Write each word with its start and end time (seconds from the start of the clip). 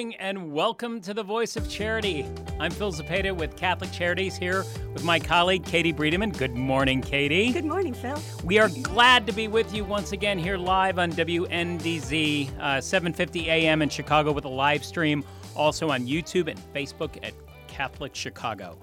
Morning 0.00 0.16
and 0.16 0.50
welcome 0.50 0.98
to 0.98 1.12
the 1.12 1.22
Voice 1.22 1.56
of 1.56 1.68
Charity. 1.68 2.24
I'm 2.58 2.70
Phil 2.70 2.90
Zapata 2.90 3.34
with 3.34 3.54
Catholic 3.54 3.92
Charities 3.92 4.34
here 4.34 4.64
with 4.94 5.04
my 5.04 5.20
colleague 5.20 5.62
Katie 5.62 5.92
Breedeman. 5.92 6.34
Good 6.38 6.54
morning, 6.54 7.02
Katie. 7.02 7.52
Good 7.52 7.66
morning, 7.66 7.92
Phil. 7.92 8.18
We 8.42 8.58
are 8.58 8.70
glad 8.70 9.26
to 9.26 9.32
be 9.34 9.46
with 9.46 9.74
you 9.74 9.84
once 9.84 10.12
again 10.12 10.38
here 10.38 10.56
live 10.56 10.98
on 10.98 11.12
WNDZ, 11.12 12.48
uh, 12.58 12.80
7:50 12.80 13.48
a.m. 13.48 13.82
in 13.82 13.90
Chicago 13.90 14.32
with 14.32 14.46
a 14.46 14.48
live 14.48 14.86
stream, 14.86 15.22
also 15.54 15.90
on 15.90 16.06
YouTube 16.06 16.48
and 16.48 16.58
Facebook 16.74 17.22
at 17.22 17.34
Catholic 17.68 18.14
Chicago. 18.14 18.78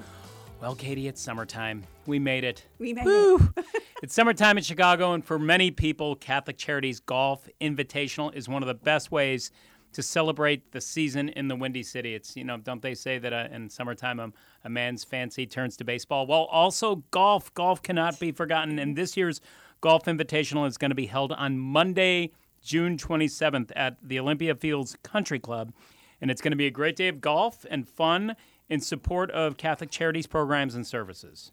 Well, 0.62 0.76
Katie, 0.76 1.08
it's 1.08 1.20
summertime. 1.20 1.84
We 2.06 2.20
made 2.20 2.44
it. 2.44 2.64
We 2.78 2.94
made 2.94 3.06
Woo! 3.06 3.38
it. 3.58 3.66
it's 4.04 4.14
summertime 4.14 4.60
in 4.60 4.64
Chicago, 4.64 5.14
and 5.14 5.26
for 5.26 5.40
many 5.40 5.72
people, 5.72 6.16
Catholic 6.16 6.60
Charities 6.60 7.00
Golf 7.00 7.50
Invitational 7.60 8.36
is 8.36 8.48
one 8.48 8.62
of 8.62 8.68
the 8.68 8.76
best 8.76 9.12
ways 9.12 9.50
to 9.98 10.04
celebrate 10.04 10.74
the 10.74 10.80
season 10.80 11.28
in 11.30 11.48
the 11.48 11.56
Windy 11.56 11.82
City. 11.82 12.14
It's, 12.14 12.38
you 12.38 12.44
know, 12.44 12.58
don't 12.58 12.84
they 12.84 12.94
say 12.94 13.18
that 13.18 13.34
uh, 13.34 13.48
in 13.52 13.68
summertime 13.68 14.20
um, 14.20 14.32
a 14.64 14.70
man's 14.70 15.04
fancy 15.04 15.48
turns 15.48 15.76
to 15.78 15.84
baseball? 15.84 16.28
Well, 16.28 16.44
also 16.52 16.98
golf. 17.10 17.52
Golf 17.56 17.82
cannot 17.82 18.20
be 18.20 18.32
forgotten. 18.32 18.78
And 18.78 18.96
this 18.96 19.18
year's 19.18 19.42
Golf 19.82 20.06
Invitational 20.06 20.68
is 20.68 20.78
going 20.78 20.92
to 20.92 20.96
be 20.96 21.08
held 21.08 21.32
on 21.32 21.58
Monday, 21.58 22.30
June 22.62 22.96
27th 22.96 23.72
at 23.76 23.98
the 24.04 24.20
Olympia 24.20 24.54
Fields 24.54 24.96
Country 25.02 25.40
Club. 25.40 25.74
And 26.22 26.30
it's 26.30 26.42
going 26.42 26.52
to 26.52 26.58
be 26.58 26.68
a 26.68 26.72
great 26.72 26.96
day 26.96 27.08
of 27.08 27.20
golf 27.20 27.66
and 27.68 27.90
fun 27.90 28.36
in 28.70 28.82
support 28.82 29.32
of 29.32 29.58
Catholic 29.58 29.90
Charities 29.90 30.28
programs 30.28 30.76
and 30.76 30.86
services. 30.86 31.52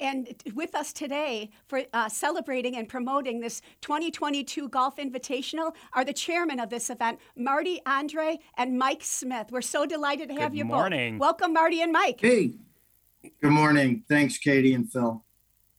And 0.00 0.34
with 0.54 0.74
us 0.74 0.92
today 0.92 1.50
for 1.66 1.82
uh, 1.92 2.08
celebrating 2.08 2.76
and 2.76 2.88
promoting 2.88 3.40
this 3.40 3.60
2022 3.80 4.68
Golf 4.68 4.96
Invitational 4.96 5.74
are 5.92 6.04
the 6.04 6.12
chairman 6.12 6.60
of 6.60 6.70
this 6.70 6.88
event, 6.88 7.18
Marty 7.36 7.80
Andre 7.84 8.38
and 8.56 8.78
Mike 8.78 9.02
Smith. 9.02 9.48
We're 9.50 9.60
so 9.60 9.86
delighted 9.86 10.28
to 10.28 10.34
have 10.36 10.52
Good 10.52 10.58
you 10.58 10.64
morning. 10.64 11.14
both. 11.18 11.20
Welcome, 11.20 11.52
Marty 11.52 11.82
and 11.82 11.92
Mike. 11.92 12.20
Hey. 12.20 12.54
Good 13.42 13.50
morning. 13.50 14.04
Thanks, 14.08 14.38
Katie 14.38 14.74
and 14.74 14.90
Phil. 14.90 15.24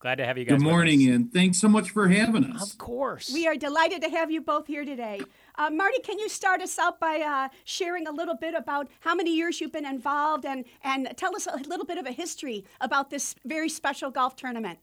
Glad 0.00 0.14
to 0.14 0.24
have 0.24 0.38
you 0.38 0.46
guys. 0.46 0.56
Good 0.56 0.64
morning, 0.64 1.10
and 1.10 1.30
thanks 1.30 1.58
so 1.58 1.68
much 1.68 1.90
for 1.90 2.08
having 2.08 2.44
us. 2.44 2.72
Of 2.72 2.78
course. 2.78 3.30
We 3.34 3.46
are 3.46 3.54
delighted 3.54 4.00
to 4.00 4.08
have 4.08 4.30
you 4.30 4.40
both 4.40 4.66
here 4.66 4.82
today. 4.82 5.20
Uh, 5.56 5.68
Marty, 5.68 6.00
can 6.00 6.18
you 6.18 6.30
start 6.30 6.62
us 6.62 6.78
out 6.78 6.98
by 6.98 7.20
uh, 7.20 7.54
sharing 7.64 8.06
a 8.06 8.10
little 8.10 8.34
bit 8.34 8.54
about 8.54 8.88
how 9.00 9.14
many 9.14 9.36
years 9.36 9.60
you've 9.60 9.72
been 9.72 9.84
involved 9.84 10.46
and, 10.46 10.64
and 10.84 11.12
tell 11.18 11.36
us 11.36 11.46
a 11.46 11.58
little 11.68 11.84
bit 11.84 11.98
of 11.98 12.06
a 12.06 12.12
history 12.12 12.64
about 12.80 13.10
this 13.10 13.34
very 13.44 13.68
special 13.68 14.10
golf 14.10 14.36
tournament? 14.36 14.78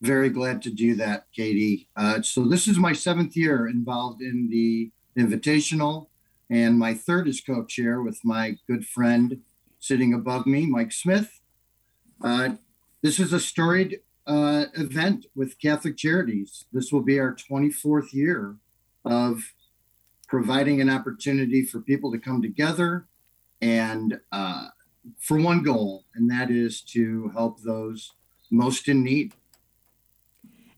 Very 0.00 0.28
glad 0.28 0.60
to 0.62 0.70
do 0.70 0.96
that, 0.96 1.26
Katie. 1.32 1.86
Uh, 1.94 2.20
so, 2.20 2.44
this 2.44 2.66
is 2.66 2.78
my 2.78 2.92
seventh 2.92 3.36
year 3.36 3.68
involved 3.68 4.22
in 4.22 4.48
the 4.50 4.90
Invitational, 5.16 6.08
and 6.50 6.76
my 6.76 6.94
third 6.94 7.28
as 7.28 7.40
co 7.40 7.64
chair 7.64 8.02
with 8.02 8.24
my 8.24 8.58
good 8.66 8.84
friend 8.88 9.42
sitting 9.78 10.12
above 10.12 10.46
me, 10.46 10.66
Mike 10.66 10.90
Smith. 10.90 11.40
Uh, 12.20 12.56
this 13.02 13.20
is 13.20 13.32
a 13.32 13.38
storied 13.38 14.00
uh, 14.26 14.66
event 14.74 15.26
with 15.34 15.58
Catholic 15.60 15.96
Charities. 15.96 16.66
This 16.72 16.92
will 16.92 17.02
be 17.02 17.18
our 17.18 17.34
24th 17.34 18.12
year 18.12 18.56
of 19.04 19.52
providing 20.28 20.80
an 20.80 20.90
opportunity 20.90 21.62
for 21.62 21.80
people 21.80 22.10
to 22.12 22.18
come 22.18 22.42
together 22.42 23.06
and 23.60 24.20
uh, 24.32 24.68
for 25.20 25.38
one 25.38 25.62
goal, 25.62 26.04
and 26.14 26.30
that 26.30 26.50
is 26.50 26.80
to 26.82 27.30
help 27.34 27.60
those 27.62 28.12
most 28.50 28.88
in 28.88 29.02
need. 29.04 29.34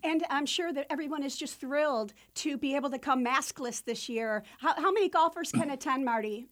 And 0.04 0.24
I'm 0.30 0.46
sure 0.46 0.72
that 0.72 0.86
everyone 0.90 1.24
is 1.24 1.36
just 1.36 1.58
thrilled 1.58 2.12
to 2.36 2.56
be 2.56 2.76
able 2.76 2.90
to 2.90 2.98
come 2.98 3.24
maskless 3.24 3.84
this 3.84 4.08
year. 4.08 4.44
How, 4.58 4.74
how 4.74 4.92
many 4.92 5.08
golfers 5.08 5.50
can 5.50 5.70
attend, 5.70 6.04
Marty? 6.04 6.48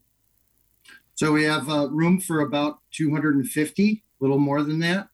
So 1.15 1.33
we 1.33 1.45
have 1.45 1.69
uh, 1.71 1.89
room 1.91 2.21
for 2.21 2.41
about 2.41 2.81
250, 2.93 3.91
a 4.21 4.25
little 4.25 4.39
more 4.39 4.63
than 4.63 4.81
that. 4.81 5.09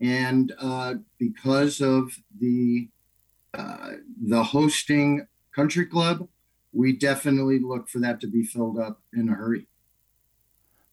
And 0.00 0.52
uh, 0.60 0.94
because 1.18 1.80
of 1.80 2.16
the 2.38 2.88
uh, 3.54 3.92
the 4.24 4.42
hosting 4.42 5.26
country 5.54 5.86
club, 5.86 6.28
we 6.72 6.96
definitely 6.96 7.58
look 7.58 7.88
for 7.88 7.98
that 8.00 8.20
to 8.20 8.26
be 8.26 8.44
filled 8.44 8.78
up 8.78 9.00
in 9.14 9.28
a 9.28 9.32
hurry. 9.32 9.66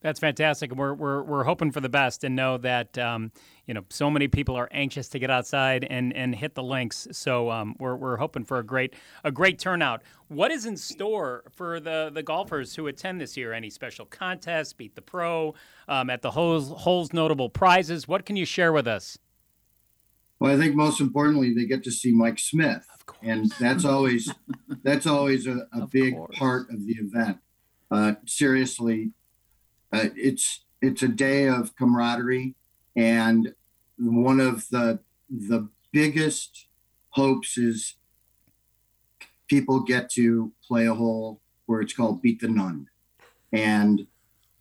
That's 0.06 0.20
fantastic. 0.20 0.72
We're, 0.72 0.94
we're, 0.94 1.24
we're 1.24 1.44
hoping 1.46 1.72
for 1.72 1.82
the 1.82 1.90
best 1.90 2.24
and 2.24 2.36
know 2.36 2.60
that 2.60 2.96
um, 2.96 3.32
you 3.66 3.74
know 3.74 3.84
so 3.90 4.12
many 4.12 4.28
people 4.28 4.56
are 4.56 4.70
anxious 4.72 5.10
to 5.10 5.18
get 5.18 5.32
outside 5.32 5.84
and, 5.90 6.16
and 6.16 6.36
hit 6.36 6.54
the 6.54 6.62
links. 6.62 7.08
So 7.12 7.50
um, 7.50 7.76
we're, 7.80 7.96
we're 7.96 8.18
hoping 8.18 8.44
for 8.44 8.60
a 8.60 8.64
great 8.64 8.94
a 9.24 9.32
great 9.32 9.58
turnout. 9.58 10.04
What 10.28 10.52
is 10.52 10.68
in 10.68 10.78
store 10.78 11.46
for 11.50 11.80
the, 11.80 12.12
the 12.14 12.22
golfers 12.22 12.76
who 12.76 12.86
attend 12.86 13.20
this 13.20 13.36
year? 13.36 13.52
Any 13.52 13.72
special 13.72 14.06
contests? 14.06 14.74
Beat 14.74 14.94
the 14.94 15.02
pro 15.02 15.56
um, 15.88 16.12
at 16.12 16.22
the 16.22 16.30
holes, 16.30 16.70
holes 16.70 17.12
notable 17.12 17.50
prizes. 17.50 18.08
What 18.08 18.28
can 18.28 18.36
you 18.36 18.46
share 18.46 18.72
with 18.72 18.86
us? 18.88 19.18
Well, 20.40 20.54
I 20.54 20.60
think 20.62 20.76
most 20.76 21.02
importantly, 21.02 21.52
they 21.56 21.66
get 21.66 21.84
to 21.84 21.92
see 21.92 22.12
Mike 22.12 22.38
Smith, 22.38 22.86
and 23.24 23.52
that's 23.54 23.86
always 23.86 24.32
that's 24.84 25.08
always 25.08 25.48
a, 25.48 25.66
a 25.74 25.88
big 25.88 26.14
course. 26.14 26.38
part 26.38 26.70
of 26.70 26.86
the 26.86 26.94
event. 26.94 27.40
Uh, 27.90 28.14
seriously, 28.28 29.10
uh, 29.96 30.10
it's 30.16 30.62
it's 30.82 31.04
a 31.04 31.08
day 31.08 31.48
of 31.48 31.76
camaraderie, 31.76 32.56
and 32.96 33.54
one 33.98 34.40
of 34.40 34.70
the 34.70 35.00
the 35.30 35.70
biggest 35.92 36.68
hopes 37.12 37.58
is 37.58 37.96
people 39.48 39.80
get 39.80 40.10
to 40.12 40.52
play 40.68 40.86
a 40.86 40.94
hole 40.94 41.40
where 41.66 41.82
it's 41.82 41.94
called 41.94 42.22
beat 42.22 42.40
the 42.42 42.48
nun, 42.48 42.88
and 43.52 44.08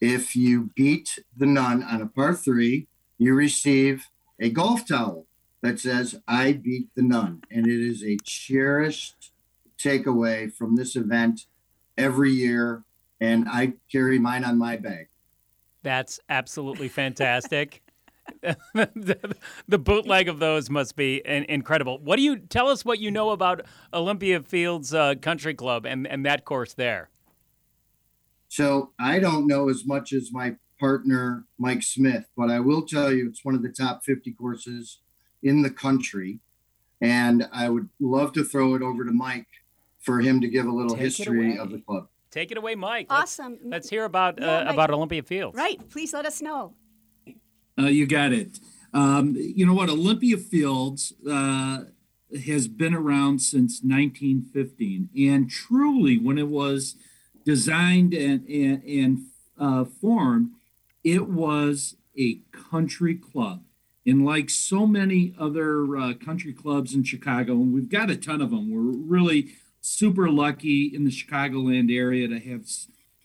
if 0.01 0.37
you 0.37 0.71
beat 0.75 1.19
the 1.37 1.47
nun 1.47 1.83
on 1.83 2.03
a 2.03 2.07
par 2.07 2.35
three, 2.35 2.89
you 3.19 3.35
receive 3.35 4.09
a 4.39 4.51
golf 4.51 4.87
towel 4.87 5.27
that 5.63 5.81
says 5.81 6.21
I 6.29 6.53
beat 6.53 6.89
the 6.95 7.03
nun. 7.03 7.43
And 7.51 7.67
it 7.67 7.81
is 7.81 8.05
a 8.05 8.19
cherished 8.23 9.33
takeaway 9.79 10.53
from 10.53 10.77
this 10.77 10.95
event 10.95 11.47
every 11.97 12.33
year. 12.33 12.85
And 13.21 13.49
I 13.49 13.75
carry 13.91 14.19
mine 14.19 14.45
on 14.45 14.59
my 14.59 14.77
bag. 14.77 15.09
That's 15.85 16.19
absolutely 16.31 16.89
fantastic. 16.89 17.83
the, 18.43 19.37
the 19.69 19.79
bootleg 19.79 20.29
of 20.29 20.39
those 20.41 20.71
must 20.71 20.97
be 20.97 21.23
incredible. 21.27 21.99
What 21.99 22.17
do 22.17 22.23
you 22.23 22.39
tell 22.39 22.69
us? 22.69 22.85
What 22.85 22.99
you 22.99 23.11
know 23.11 23.31
about 23.31 23.61
Olympia 23.93 24.41
Fields 24.41 24.93
uh, 24.93 25.15
Country 25.21 25.55
Club 25.55 25.87
and, 25.87 26.09
and 26.09 26.25
that 26.27 26.45
course 26.45 26.73
there? 26.73 27.11
So 28.49 28.93
I 28.99 29.19
don't 29.19 29.47
know 29.47 29.69
as 29.69 29.85
much 29.85 30.13
as 30.13 30.33
my 30.33 30.57
partner, 30.81 31.45
Mike 31.59 31.83
Smith, 31.83 32.31
but 32.37 32.51
I 32.51 32.61
will 32.61 32.83
tell 32.83 33.13
you 33.13 33.29
it's 33.29 33.45
one 33.45 33.55
of 33.55 33.63
the 33.63 33.69
top 33.69 34.05
50 34.05 34.33
courses 34.33 35.01
in 35.43 35.63
the 35.63 35.71
country. 35.71 36.41
And 37.01 37.47
I 37.53 37.69
would 37.69 37.91
love 38.01 38.33
to 38.33 38.45
throw 38.45 38.75
it 38.75 38.81
over 38.81 39.05
to 39.05 39.13
Mike 39.13 39.49
for 40.01 40.21
him 40.21 40.41
to 40.41 40.49
give 40.49 40.67
a 40.67 40.73
little 40.73 40.95
Take 40.95 41.05
history 41.05 41.59
of 41.59 41.71
the 41.71 41.79
club. 41.79 42.09
Take 42.35 42.51
it 42.51 42.59
away, 42.59 42.75
Mike. 42.75 43.07
Let's- 43.09 43.39
Awesome. 43.39 43.59
Let's, 43.65 43.89
hear 43.89 44.05
about 44.05 44.41
Yeah, 44.41 44.57
uh, 44.57 44.65
Mike. 44.65 44.75
about 44.75 44.91
Olympia 44.91 45.23
Fields. 45.23 45.57
Right. 45.57 45.79
Please 45.89 46.13
let 46.13 46.27
us 46.27 46.43
know. 46.43 46.75
Uh, 47.79 47.87
you 47.87 48.07
got 48.09 48.33
it. 48.33 48.59
Um, 48.93 49.37
you 49.37 49.65
know 49.65 49.73
what? 49.75 49.89
Olympia 49.89 50.37
Fields 50.37 51.13
uh, 51.31 51.85
has 52.45 52.67
been 52.67 52.93
around 52.93 53.41
since 53.41 53.83
1915, 53.85 55.11
and 55.17 55.49
truly, 55.49 56.19
when 56.19 56.37
it 56.39 56.49
was 56.49 56.97
designed 57.45 58.15
and 58.15 58.45
and, 58.49 58.83
and 58.85 59.19
uh, 59.59 59.85
formed, 59.85 60.51
it 61.05 61.29
was 61.29 61.97
a 62.19 62.41
country 62.53 63.15
club. 63.15 63.63
And 64.07 64.25
like 64.25 64.51
so 64.51 64.87
many 64.87 65.35
other 65.39 65.97
uh, 65.97 66.15
country 66.15 66.53
clubs 66.53 66.95
in 66.95 67.05
Chicago, 67.05 67.53
and 67.55 67.73
we've 67.73 67.89
got 67.89 68.11
a 68.11 68.17
ton 68.17 68.41
of 68.41 68.51
them, 68.51 68.71
we're 68.71 68.81
really 68.81 69.51
super 69.85 70.31
lucky 70.31 70.91
in 70.95 71.05
the 71.05 71.11
Chicagoland 71.11 71.95
area 71.95 72.27
to 72.27 72.39
have 72.39 72.63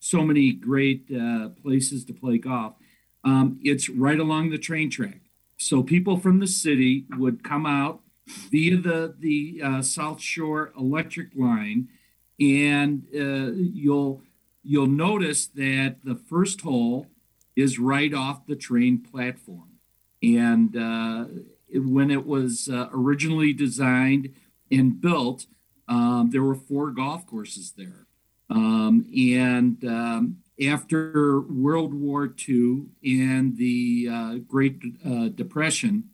so 0.02 0.24
many 0.24 0.52
great 0.52 1.06
uh, 1.10 1.48
places 1.62 2.04
to 2.04 2.14
play 2.14 2.38
golf. 2.38 2.74
um, 3.24 3.60
it's 3.64 3.88
right 3.88 4.20
along 4.20 4.50
the 4.50 4.58
train 4.58 4.90
track. 4.90 5.22
So 5.58 5.84
people 5.84 6.18
from 6.18 6.40
the 6.40 6.48
city 6.48 7.06
would 7.18 7.46
come 7.46 7.66
out 7.66 8.02
via 8.52 8.76
the 8.78 9.16
the 9.18 9.62
uh, 9.64 9.82
South 9.82 10.22
Shore 10.22 10.74
electric 10.78 11.30
line, 11.34 11.88
and 12.40 13.04
uh, 13.16 13.52
you'll 13.56 14.22
you'll 14.62 14.88
notice 14.88 15.48
that 15.48 15.98
the 16.04 16.16
first 16.16 16.62
hole 16.62 17.08
is 17.56 17.80
right 17.80 18.14
off 18.14 18.48
the 18.48 18.56
train 18.56 19.00
platform. 19.00 19.70
And 20.22 20.76
uh, 20.76 21.26
when 21.74 22.12
it 22.12 22.26
was 22.26 22.68
uh, 22.68 22.90
originally 22.94 23.54
designed 23.54 24.34
and 24.70 25.00
built, 25.00 25.46
um, 25.90 26.30
there 26.32 26.44
were 26.44 26.56
four 26.56 26.92
golf 26.92 27.26
courses 27.26 27.74
there. 27.76 28.06
Um, 28.50 29.06
and 29.16 29.84
um, 29.84 30.38
after 30.66 31.42
World 31.42 31.94
War 31.94 32.34
II 32.48 32.86
and 33.04 33.58
the 33.58 34.08
uh, 34.12 34.36
Great 34.48 34.82
uh, 35.06 35.30
Depression, 35.30 36.12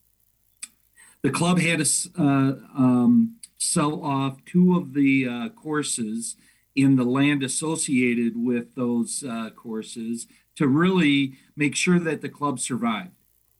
the 1.21 1.31
club 1.31 1.59
had 1.59 1.83
to 1.83 2.09
uh, 2.17 2.53
um, 2.77 3.37
sell 3.57 4.01
off 4.03 4.43
two 4.45 4.77
of 4.77 4.93
the 4.93 5.27
uh, 5.27 5.49
courses 5.49 6.35
in 6.75 6.95
the 6.95 7.03
land 7.03 7.41
associated 7.41 8.33
with 8.35 8.75
those 8.75 9.23
uh, 9.23 9.49
courses 9.55 10.27
to 10.55 10.67
really 10.67 11.33
make 11.55 11.75
sure 11.75 11.99
that 11.99 12.21
the 12.21 12.29
club 12.29 12.59
survived. 12.59 13.11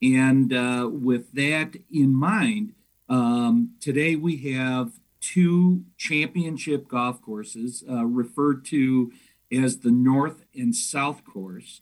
And 0.02 0.52
uh, 0.52 0.88
with 0.92 1.32
that 1.32 1.76
in 1.90 2.14
mind, 2.14 2.74
um, 3.08 3.70
today 3.80 4.16
we 4.16 4.36
have 4.52 4.92
two 5.32 5.82
championship 5.96 6.88
golf 6.88 7.20
courses 7.20 7.82
uh, 7.90 8.04
referred 8.04 8.64
to 8.66 9.12
as 9.52 9.78
the 9.78 9.90
North 9.90 10.44
and 10.54 10.74
South 10.74 11.24
course. 11.24 11.80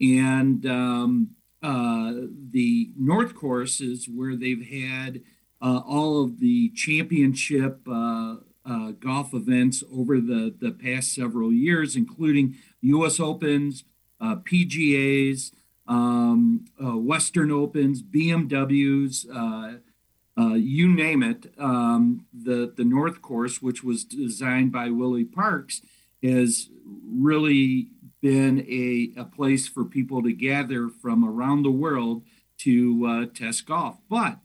And 0.00 0.64
um, 0.66 1.30
uh, 1.62 2.12
the 2.50 2.90
North 2.98 3.34
course 3.34 3.80
is 3.80 4.08
where 4.08 4.36
they've 4.36 4.66
had 4.66 5.22
uh, 5.60 5.80
all 5.86 6.22
of 6.22 6.40
the 6.40 6.70
championship 6.70 7.80
uh, 7.88 8.36
uh, 8.64 8.90
golf 8.92 9.32
events 9.32 9.82
over 9.92 10.20
the, 10.20 10.54
the 10.60 10.72
past 10.72 11.14
several 11.14 11.52
years, 11.52 11.96
including 11.96 12.56
U.S. 12.82 13.20
Opens, 13.20 13.84
uh, 14.20 14.36
PGAs, 14.36 15.52
um, 15.86 16.64
Western 16.80 17.50
Opens, 17.50 18.02
BMWs, 18.02 19.26
uh, 20.38 20.54
you 20.54 20.88
name 20.92 21.22
it. 21.22 21.52
Um, 21.58 22.26
the 22.32 22.72
the 22.76 22.84
North 22.84 23.22
Course, 23.22 23.62
which 23.62 23.82
was 23.82 24.04
designed 24.04 24.72
by 24.72 24.90
Willie 24.90 25.24
Parks, 25.24 25.80
has 26.22 26.68
really 27.06 27.88
been 28.20 28.60
a, 28.68 29.12
a 29.20 29.24
place 29.24 29.68
for 29.68 29.84
people 29.84 30.22
to 30.22 30.32
gather 30.32 30.88
from 30.88 31.24
around 31.24 31.62
the 31.62 31.70
world 31.70 32.22
to 32.58 33.06
uh, 33.06 33.26
test 33.34 33.66
golf. 33.66 33.98
But 34.08 34.38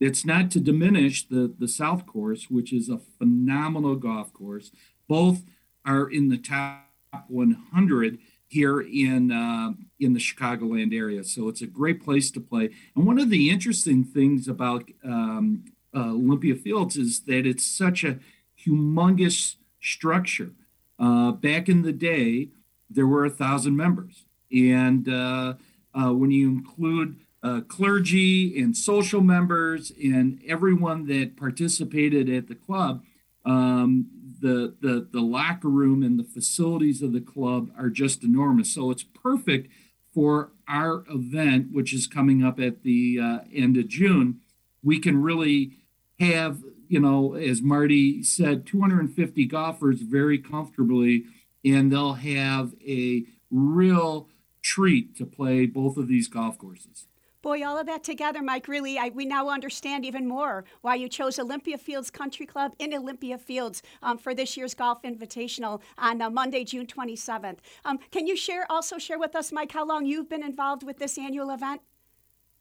it's 0.00 0.24
not 0.24 0.50
to 0.50 0.60
diminish 0.60 1.28
the, 1.28 1.54
the 1.58 1.68
South 1.68 2.06
Course, 2.06 2.50
which 2.50 2.72
is 2.72 2.88
a 2.88 2.98
phenomenal 2.98 3.94
golf 3.94 4.32
course. 4.32 4.72
Both 5.08 5.42
are 5.84 6.10
in 6.10 6.28
the 6.28 6.38
top 6.38 6.88
100 7.28 8.18
here 8.52 8.82
in 8.82 9.32
uh, 9.32 9.72
in 9.98 10.12
the 10.12 10.20
Chicagoland 10.20 10.94
area, 10.94 11.24
so 11.24 11.48
it's 11.48 11.62
a 11.62 11.66
great 11.66 12.04
place 12.04 12.30
to 12.32 12.40
play. 12.40 12.68
And 12.94 13.06
one 13.06 13.18
of 13.18 13.30
the 13.30 13.48
interesting 13.48 14.04
things 14.04 14.46
about 14.46 14.84
um, 15.02 15.64
uh, 15.96 16.10
Olympia 16.10 16.54
Fields 16.54 16.96
is 16.96 17.20
that 17.20 17.46
it's 17.46 17.64
such 17.64 18.04
a 18.04 18.18
humongous 18.62 19.56
structure. 19.80 20.50
Uh, 20.98 21.32
back 21.32 21.68
in 21.68 21.80
the 21.80 21.92
day, 21.92 22.50
there 22.90 23.06
were 23.06 23.24
a 23.24 23.30
thousand 23.30 23.74
members, 23.74 24.26
and 24.52 25.08
uh, 25.08 25.54
uh, 25.94 26.12
when 26.12 26.30
you 26.30 26.50
include 26.50 27.16
uh, 27.42 27.62
clergy 27.62 28.60
and 28.60 28.76
social 28.76 29.22
members 29.22 29.92
and 30.00 30.40
everyone 30.46 31.06
that 31.06 31.36
participated 31.36 32.28
at 32.28 32.48
the 32.48 32.54
club. 32.54 33.02
Um, 33.44 34.06
the, 34.42 34.74
the, 34.80 35.08
the 35.10 35.20
locker 35.20 35.68
room 35.68 36.02
and 36.02 36.18
the 36.18 36.24
facilities 36.24 37.00
of 37.00 37.12
the 37.12 37.20
club 37.20 37.70
are 37.78 37.88
just 37.88 38.22
enormous. 38.22 38.74
So 38.74 38.90
it's 38.90 39.04
perfect 39.04 39.72
for 40.12 40.50
our 40.68 41.04
event, 41.08 41.68
which 41.72 41.94
is 41.94 42.06
coming 42.06 42.44
up 42.44 42.60
at 42.60 42.82
the 42.82 43.18
uh, 43.18 43.38
end 43.54 43.76
of 43.78 43.88
June. 43.88 44.40
We 44.82 44.98
can 44.98 45.22
really 45.22 45.78
have, 46.20 46.58
you 46.88 47.00
know, 47.00 47.34
as 47.34 47.62
Marty 47.62 48.22
said, 48.22 48.66
250 48.66 49.46
golfers 49.46 50.02
very 50.02 50.38
comfortably, 50.38 51.24
and 51.64 51.90
they'll 51.90 52.14
have 52.14 52.74
a 52.86 53.24
real 53.50 54.28
treat 54.60 55.16
to 55.16 55.24
play 55.24 55.66
both 55.66 55.96
of 55.96 56.08
these 56.08 56.28
golf 56.28 56.58
courses. 56.58 57.06
Boy, 57.42 57.66
all 57.66 57.76
of 57.76 57.86
that 57.86 58.04
together, 58.04 58.40
Mike, 58.40 58.68
really, 58.68 58.98
I, 58.98 59.08
we 59.08 59.24
now 59.24 59.48
understand 59.48 60.04
even 60.04 60.28
more 60.28 60.64
why 60.82 60.94
you 60.94 61.08
chose 61.08 61.40
Olympia 61.40 61.76
Fields 61.76 62.08
Country 62.08 62.46
Club 62.46 62.72
in 62.78 62.94
Olympia 62.94 63.36
Fields 63.36 63.82
um, 64.00 64.16
for 64.16 64.32
this 64.32 64.56
year's 64.56 64.74
Golf 64.74 65.02
Invitational 65.02 65.80
on 65.98 66.22
uh, 66.22 66.30
Monday, 66.30 66.62
June 66.62 66.86
27th. 66.86 67.58
Um, 67.84 67.98
can 68.12 68.28
you 68.28 68.36
share 68.36 68.64
also 68.70 68.96
share 68.96 69.18
with 69.18 69.34
us, 69.34 69.50
Mike, 69.50 69.72
how 69.72 69.84
long 69.84 70.06
you've 70.06 70.28
been 70.28 70.44
involved 70.44 70.84
with 70.84 70.98
this 70.98 71.18
annual 71.18 71.50
event? 71.50 71.80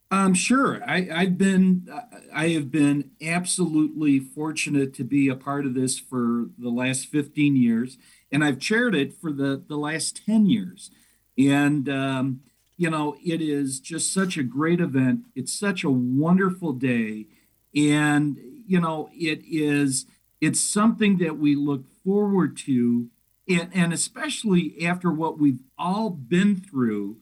Um, 0.09 0.33
sure. 0.33 0.83
I, 0.83 1.07
I've 1.13 1.37
been, 1.37 1.87
I 2.33 2.49
have 2.49 2.71
been 2.71 3.11
absolutely 3.21 4.19
fortunate 4.19 4.95
to 4.95 5.03
be 5.03 5.29
a 5.29 5.35
part 5.35 5.67
of 5.67 5.75
this 5.75 5.99
for 5.99 6.47
the 6.57 6.69
last 6.69 7.05
15 7.05 7.55
years, 7.55 7.99
and 8.31 8.43
I've 8.43 8.57
chaired 8.57 8.95
it 8.95 9.13
for 9.13 9.31
the, 9.31 9.63
the 9.65 9.77
last 9.77 10.25
10 10.25 10.47
years. 10.47 10.89
And, 11.37 11.87
um, 11.87 12.41
you 12.81 12.89
know, 12.89 13.15
it 13.23 13.43
is 13.43 13.79
just 13.79 14.11
such 14.11 14.37
a 14.37 14.43
great 14.43 14.79
event. 14.79 15.25
It's 15.35 15.53
such 15.53 15.83
a 15.83 15.91
wonderful 15.91 16.73
day. 16.73 17.27
And, 17.75 18.39
you 18.65 18.81
know, 18.81 19.07
it 19.13 19.43
is, 19.47 20.07
it's 20.41 20.59
something 20.59 21.19
that 21.19 21.37
we 21.37 21.55
look 21.55 21.85
forward 22.03 22.57
to. 22.65 23.11
And, 23.47 23.69
and 23.71 23.93
especially 23.93 24.83
after 24.83 25.11
what 25.11 25.37
we've 25.37 25.59
all 25.77 26.09
been 26.09 26.55
through 26.55 27.17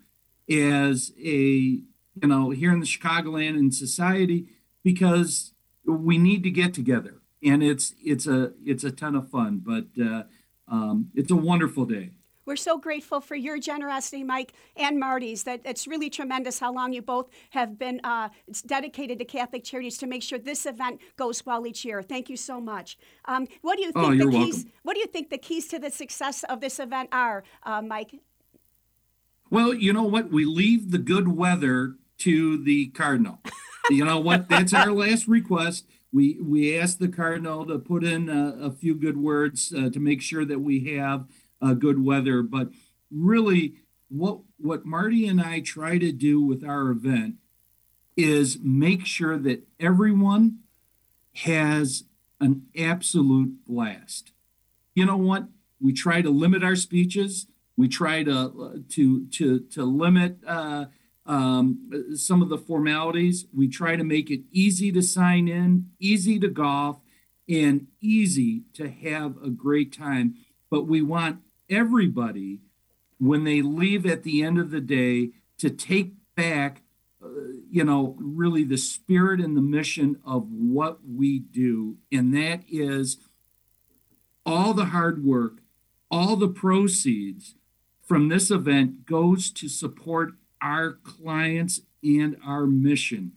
as 0.49 1.11
a, 1.21 1.27
you 1.27 1.83
know, 2.23 2.51
here 2.51 2.71
in 2.71 2.79
the 2.79 2.85
Chicagoland 2.85 3.57
and 3.57 3.75
society, 3.75 4.45
because 4.81 5.51
we 5.85 6.17
need 6.17 6.41
to 6.43 6.51
get 6.51 6.73
together. 6.73 7.15
And 7.43 7.61
it's, 7.61 7.93
it's 8.01 8.27
a, 8.27 8.53
it's 8.65 8.85
a 8.85 8.91
ton 8.91 9.13
of 9.13 9.29
fun, 9.29 9.61
but 9.65 9.87
uh, 10.01 10.23
um, 10.69 11.11
it's 11.15 11.31
a 11.31 11.35
wonderful 11.35 11.83
day. 11.83 12.11
We're 12.49 12.55
so 12.55 12.79
grateful 12.79 13.21
for 13.21 13.35
your 13.35 13.59
generosity, 13.59 14.23
Mike 14.23 14.53
and 14.75 14.99
Marty's. 14.99 15.43
That 15.43 15.61
it's 15.65 15.85
really 15.85 16.09
tremendous 16.09 16.57
how 16.57 16.73
long 16.73 16.93
you 16.93 17.03
both 17.03 17.29
have 17.51 17.77
been 17.77 18.01
uh, 18.03 18.29
dedicated 18.65 19.19
to 19.19 19.25
Catholic 19.25 19.63
Charities 19.63 19.99
to 19.99 20.07
make 20.07 20.23
sure 20.23 20.39
this 20.39 20.65
event 20.65 20.99
goes 21.15 21.45
well 21.45 21.67
each 21.67 21.85
year. 21.85 22.01
Thank 22.01 22.27
you 22.27 22.35
so 22.35 22.59
much. 22.59 22.97
Um, 23.25 23.47
what 23.61 23.77
do 23.77 23.83
you 23.83 23.91
oh, 23.95 24.09
think 24.09 24.23
oh, 24.23 24.25
the 24.25 24.31
keys? 24.31 24.55
Welcome. 24.55 24.71
What 24.81 24.93
do 24.95 24.99
you 24.99 25.05
think 25.05 25.29
the 25.29 25.37
keys 25.37 25.67
to 25.67 25.77
the 25.77 25.91
success 25.91 26.43
of 26.45 26.59
this 26.59 26.79
event 26.79 27.09
are, 27.11 27.43
uh, 27.61 27.83
Mike? 27.83 28.15
Well, 29.51 29.71
you 29.71 29.93
know 29.93 30.05
what? 30.05 30.31
We 30.31 30.43
leave 30.43 30.89
the 30.89 30.97
good 30.97 31.27
weather 31.27 31.97
to 32.19 32.57
the 32.63 32.87
Cardinal. 32.87 33.41
you 33.91 34.03
know 34.03 34.19
what? 34.19 34.49
That's 34.49 34.73
our 34.73 34.91
last 34.91 35.27
request. 35.27 35.85
We 36.11 36.39
we 36.41 36.75
asked 36.75 36.97
the 36.97 37.09
Cardinal 37.09 37.67
to 37.67 37.77
put 37.77 38.03
in 38.03 38.27
a, 38.27 38.57
a 38.59 38.71
few 38.71 38.95
good 38.95 39.17
words 39.17 39.71
uh, 39.71 39.91
to 39.91 39.99
make 39.99 40.23
sure 40.23 40.45
that 40.45 40.61
we 40.61 40.95
have 40.95 41.27
uh, 41.61 41.73
good 41.73 42.03
weather. 42.03 42.41
But 42.41 42.69
really, 43.11 43.75
what 44.09 44.39
what 44.57 44.85
Marty 44.85 45.27
and 45.27 45.41
I 45.41 45.59
try 45.61 45.97
to 45.97 46.11
do 46.11 46.41
with 46.41 46.63
our 46.63 46.89
event 46.89 47.35
is 48.17 48.59
make 48.61 49.05
sure 49.05 49.37
that 49.37 49.65
everyone 49.79 50.59
has 51.35 52.03
an 52.39 52.63
absolute 52.77 53.65
blast. 53.65 54.31
You 54.93 55.05
know 55.05 55.17
what? 55.17 55.45
We 55.79 55.93
try 55.93 56.21
to 56.21 56.29
limit 56.29 56.63
our 56.63 56.75
speeches. 56.75 57.47
We 57.77 57.87
try 57.87 58.23
to 58.23 58.83
to 58.89 59.27
to 59.27 59.59
to 59.59 59.85
limit 59.85 60.39
uh, 60.45 60.85
um, 61.25 62.15
some 62.15 62.41
of 62.41 62.49
the 62.49 62.57
formalities. 62.57 63.45
We 63.55 63.69
try 63.69 63.95
to 63.95 64.03
make 64.03 64.29
it 64.29 64.41
easy 64.51 64.91
to 64.91 65.01
sign 65.01 65.47
in, 65.47 65.91
easy 65.99 66.39
to 66.39 66.49
golf, 66.49 66.99
and 67.47 67.87
easy 68.01 68.63
to 68.73 68.89
have 68.89 69.35
a 69.41 69.49
great 69.49 69.95
time. 69.95 70.35
But 70.69 70.87
we 70.87 71.01
want 71.01 71.39
everybody 71.69 72.59
when 73.19 73.43
they 73.43 73.61
leave 73.61 74.05
at 74.05 74.23
the 74.23 74.41
end 74.41 74.57
of 74.57 74.71
the 74.71 74.81
day 74.81 75.31
to 75.57 75.69
take 75.69 76.13
back 76.35 76.83
uh, 77.23 77.27
you 77.69 77.83
know 77.83 78.15
really 78.19 78.63
the 78.63 78.77
spirit 78.77 79.41
and 79.41 79.57
the 79.57 79.61
mission 79.61 80.19
of 80.25 80.47
what 80.49 80.99
we 81.05 81.39
do. 81.39 81.97
And 82.11 82.33
that 82.33 82.61
is 82.67 83.17
all 84.45 84.73
the 84.73 84.85
hard 84.85 85.23
work 85.23 85.59
all 86.11 86.35
the 86.35 86.49
proceeds 86.49 87.55
from 88.03 88.29
this 88.29 88.49
event 88.49 89.05
goes 89.05 89.51
to 89.51 89.69
support 89.69 90.33
our 90.61 90.93
clients 90.93 91.81
and 92.03 92.35
our 92.43 92.65
mission. 92.65 93.33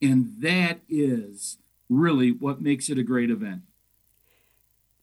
And 0.00 0.34
that 0.40 0.80
is 0.88 1.58
really 1.88 2.30
what 2.30 2.62
makes 2.62 2.88
it 2.88 2.98
a 2.98 3.02
great 3.02 3.30
event 3.30 3.62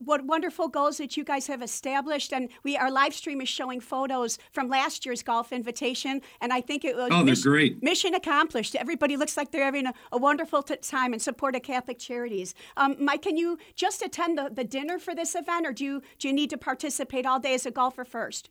what 0.06 0.26
wonderful 0.26 0.68
goals 0.68 0.98
that 0.98 1.16
you 1.18 1.24
guys 1.24 1.48
have 1.48 1.62
established. 1.62 2.34
And 2.34 2.50
we 2.64 2.78
our 2.78 2.92
live 2.92 3.14
stream 3.14 3.42
is 3.42 3.50
showing 3.50 3.80
photos 3.80 4.38
from 4.52 4.68
last 4.68 5.06
year's 5.06 5.24
golf 5.24 5.52
invitation, 5.52 6.22
and 6.42 6.52
I 6.52 6.62
think 6.62 6.86
it 6.86 6.96
was 6.96 7.10
oh, 7.12 7.24
mission, 7.24 7.52
great. 7.52 7.84
mission 7.84 8.14
accomplished. 8.14 8.76
Everybody 8.76 9.18
looks 9.18 9.38
like 9.38 9.52
they're 9.52 9.66
having 9.66 9.88
a, 9.88 9.94
a 10.12 10.18
wonderful 10.18 10.64
t- 10.64 10.76
time 10.78 11.14
in 11.14 11.20
support 11.20 11.56
of 11.56 11.64
Catholic 11.64 12.00
Charities. 12.00 12.54
Um, 12.78 12.96
Mike, 13.00 13.24
can 13.24 13.38
you 13.38 13.58
just 13.76 14.02
attend 14.02 14.38
the, 14.38 14.50
the 14.52 14.64
dinner 14.64 15.00
for 15.00 15.14
this 15.16 15.36
event, 15.36 15.66
or 15.66 15.74
do 15.74 15.84
you 15.84 16.02
do 16.20 16.28
you 16.28 16.34
need 16.34 16.50
to 16.50 16.58
participate 16.58 17.26
all 17.26 17.40
day 17.40 17.54
as 17.54 17.66
a 17.66 17.72
golfer 17.72 18.06
first? 18.06 18.50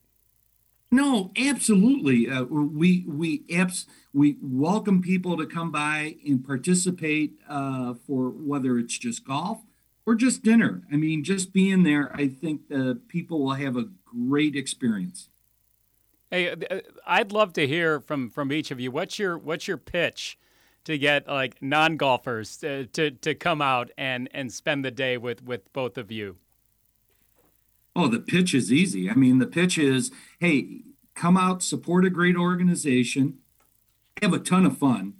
No, 0.92 1.30
absolutely. 1.36 2.28
Uh, 2.28 2.44
we 2.44 3.04
we 3.06 3.44
abs- 3.52 3.86
we 4.12 4.36
welcome 4.42 5.00
people 5.00 5.36
to 5.36 5.46
come 5.46 5.70
by 5.70 6.16
and 6.26 6.44
participate 6.44 7.38
uh, 7.48 7.94
for 8.06 8.30
whether 8.30 8.76
it's 8.76 8.98
just 8.98 9.24
golf 9.24 9.60
or 10.10 10.16
just 10.16 10.42
dinner. 10.42 10.82
I 10.92 10.96
mean, 10.96 11.22
just 11.22 11.52
being 11.52 11.84
there, 11.84 12.10
I 12.12 12.26
think 12.26 12.68
the 12.68 13.00
people 13.06 13.44
will 13.44 13.54
have 13.54 13.76
a 13.76 13.84
great 14.04 14.56
experience. 14.56 15.28
Hey, 16.32 16.50
uh, 16.50 16.80
I'd 17.06 17.30
love 17.30 17.52
to 17.52 17.66
hear 17.66 18.00
from 18.00 18.28
from 18.28 18.50
each 18.50 18.72
of 18.72 18.80
you. 18.80 18.90
What's 18.90 19.20
your 19.20 19.38
what's 19.38 19.68
your 19.68 19.76
pitch 19.76 20.36
to 20.82 20.98
get 20.98 21.28
like 21.28 21.62
non 21.62 21.96
golfers 21.96 22.56
to, 22.56 22.86
to 22.86 23.12
to 23.12 23.36
come 23.36 23.62
out 23.62 23.92
and 23.96 24.28
and 24.34 24.52
spend 24.52 24.84
the 24.84 24.90
day 24.90 25.16
with 25.16 25.44
with 25.44 25.72
both 25.72 25.96
of 25.96 26.10
you? 26.10 26.38
Oh, 27.94 28.08
the 28.08 28.18
pitch 28.18 28.52
is 28.52 28.72
easy. 28.72 29.08
I 29.08 29.14
mean, 29.14 29.38
the 29.38 29.46
pitch 29.46 29.78
is 29.78 30.10
hey, 30.40 30.80
come 31.14 31.36
out, 31.36 31.62
support 31.62 32.04
a 32.04 32.10
great 32.10 32.36
organization, 32.36 33.38
have 34.20 34.32
a 34.32 34.40
ton 34.40 34.66
of 34.66 34.76
fun, 34.76 35.14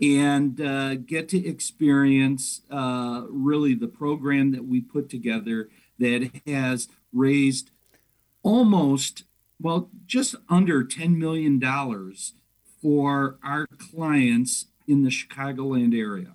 and 0.00 0.60
uh, 0.60 0.96
get 0.96 1.28
to 1.30 1.46
experience 1.46 2.62
uh, 2.70 3.22
really 3.28 3.74
the 3.74 3.88
program 3.88 4.52
that 4.52 4.66
we 4.66 4.80
put 4.80 5.08
together 5.08 5.68
that 5.98 6.30
has 6.46 6.88
raised 7.12 7.70
almost, 8.42 9.24
well, 9.60 9.88
just 10.06 10.34
under 10.48 10.84
$10 10.84 11.16
million 11.16 11.60
for 12.82 13.38
our 13.42 13.66
clients 13.66 14.66
in 14.86 15.02
the 15.02 15.10
Chicagoland 15.10 15.98
area. 15.98 16.32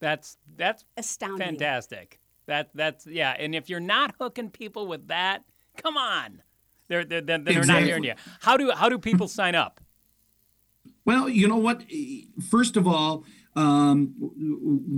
That's 0.00 0.36
that's 0.56 0.84
Astounding. 0.96 1.48
fantastic. 1.48 2.20
That 2.46 2.70
that's 2.72 3.04
yeah. 3.06 3.34
And 3.36 3.54
if 3.54 3.68
you're 3.68 3.80
not 3.80 4.14
hooking 4.20 4.48
people 4.48 4.86
with 4.86 5.08
that, 5.08 5.42
come 5.76 5.96
on, 5.96 6.40
they're 6.86 7.04
they're, 7.04 7.20
they're, 7.20 7.38
they're 7.38 7.64
not 7.64 7.82
hearing 7.82 8.04
you. 8.04 8.14
How 8.40 8.56
do 8.56 8.70
how 8.70 8.88
do 8.88 8.98
people 8.98 9.26
sign 9.26 9.56
up? 9.56 9.80
Well, 11.08 11.26
you 11.30 11.48
know 11.48 11.56
what? 11.56 11.84
First 12.50 12.76
of 12.76 12.86
all, 12.86 13.24
um, 13.56 14.14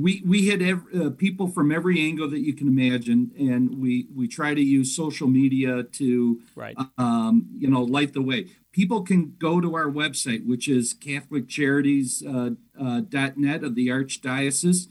we 0.02 0.25
we 0.26 0.45
hit 0.45 0.61
ev- 0.61 0.93
uh, 0.93 1.11
people 1.11 1.47
from 1.47 1.71
every 1.71 2.00
angle 2.00 2.29
that 2.31 2.40
you 2.40 2.52
can 2.52 2.67
imagine, 2.67 3.31
and 3.38 3.79
we 3.81 4.09
we 4.12 4.26
try 4.26 4.52
to 4.52 4.61
use 4.61 4.90
social 4.95 5.29
media 5.29 5.85
to 5.85 6.40
Right. 6.57 6.76
um, 6.99 7.47
you 7.57 7.69
know 7.71 7.83
light 7.85 8.12
the 8.12 8.23
way. 8.23 8.49
People 8.73 9.02
can 9.02 9.37
go 9.38 9.61
to 9.61 9.76
our 9.76 9.88
website, 9.88 10.45
which 10.45 10.67
is 10.67 10.95
CatholicCharities.net 10.95 12.57
uh, 12.76 12.85
uh, 12.85 13.31
.net 13.37 13.62
of 13.62 13.76
the 13.76 13.87
Archdiocese, 13.87 14.88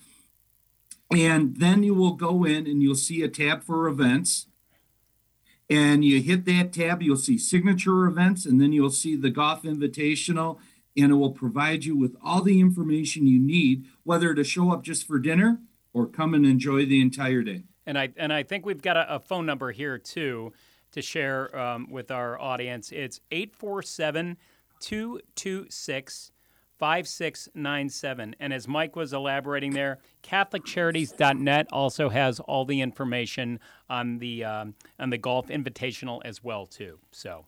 and 1.11 1.57
then 1.57 1.83
you 1.83 1.93
will 1.93 2.13
go 2.13 2.45
in 2.45 2.65
and 2.65 2.81
you'll 2.81 2.95
see 2.95 3.23
a 3.23 3.27
tab 3.27 3.61
for 3.63 3.89
events. 3.89 4.45
And 5.69 6.03
you 6.03 6.19
hit 6.19 6.45
that 6.45 6.73
tab, 6.73 7.03
you'll 7.03 7.15
see 7.17 7.37
signature 7.37 8.05
events, 8.07 8.45
and 8.47 8.59
then 8.59 8.73
you'll 8.73 8.89
see 8.89 9.15
the 9.15 9.29
Golf 9.29 9.61
Invitational, 9.61 10.57
and 10.99 11.11
it 11.11 11.15
will 11.15 11.31
provide 11.31 11.85
you 11.85 11.97
with 11.97 12.15
all 12.23 12.41
the 12.41 12.59
information 12.59 13.27
you 13.27 13.39
need, 13.39 13.85
whether 14.03 14.33
to 14.33 14.43
show 14.43 14.71
up 14.71 14.83
just 14.83 15.07
for 15.07 15.19
dinner 15.19 15.59
or 15.93 16.07
come 16.07 16.33
and 16.33 16.45
enjoy 16.45 16.85
the 16.85 17.01
entire 17.01 17.41
day. 17.41 17.63
And 17.85 17.97
I 17.97 18.09
and 18.17 18.31
I 18.31 18.43
think 18.43 18.65
we've 18.65 18.81
got 18.81 18.97
a, 18.97 19.15
a 19.15 19.19
phone 19.19 19.45
number 19.45 19.71
here 19.71 19.97
too 19.97 20.53
to 20.91 21.01
share 21.01 21.55
um, 21.57 21.89
with 21.89 22.11
our 22.11 22.39
audience. 22.39 22.91
It's 22.91 23.19
847 23.31 24.37
226 24.79 26.31
5697. 26.79 28.35
And 28.39 28.53
as 28.53 28.67
Mike 28.67 28.95
was 28.95 29.11
elaborating 29.11 29.73
there, 29.73 29.99
CatholicCharities.net 30.23 31.67
also 31.73 32.07
has 32.09 32.39
all 32.39 32.63
the 32.63 32.79
information 32.81 33.59
on 33.89 34.19
the 34.19 34.45
um, 34.45 34.75
on 34.97 35.09
the 35.09 35.17
golf 35.17 35.47
invitational 35.47 36.21
as 36.23 36.43
well 36.43 36.65
too. 36.65 36.99
So. 37.11 37.45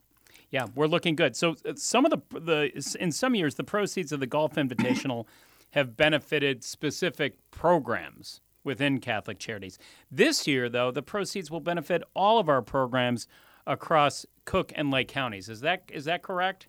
Yeah, 0.52 0.68
we're 0.76 0.88
looking 0.88 1.16
good. 1.16 1.36
So 1.36 1.56
uh, 1.66 1.74
some 1.76 2.06
of 2.06 2.12
the 2.12 2.40
the 2.40 2.98
in 3.00 3.12
some 3.12 3.36
years 3.36 3.56
the 3.56 3.64
proceeds 3.64 4.12
of 4.12 4.20
the 4.20 4.28
golf 4.28 4.56
invitational 4.56 5.26
have 5.72 5.96
benefited 5.96 6.64
specific 6.64 7.38
programs 7.50 8.42
within 8.64 9.00
Catholic 9.00 9.40
Charities. 9.40 9.80
This 10.12 10.46
year 10.48 10.70
though, 10.70 10.92
the 10.92 11.02
proceeds 11.02 11.50
will 11.50 11.62
benefit 11.62 12.04
all 12.14 12.38
of 12.38 12.50
our 12.50 12.62
programs 12.62 13.28
across 13.66 14.26
Cook 14.46 14.72
and 14.76 14.92
Lake 14.92 15.08
counties. 15.08 15.50
Is 15.50 15.62
that 15.62 15.84
is 15.92 16.06
that 16.06 16.22
correct? 16.22 16.68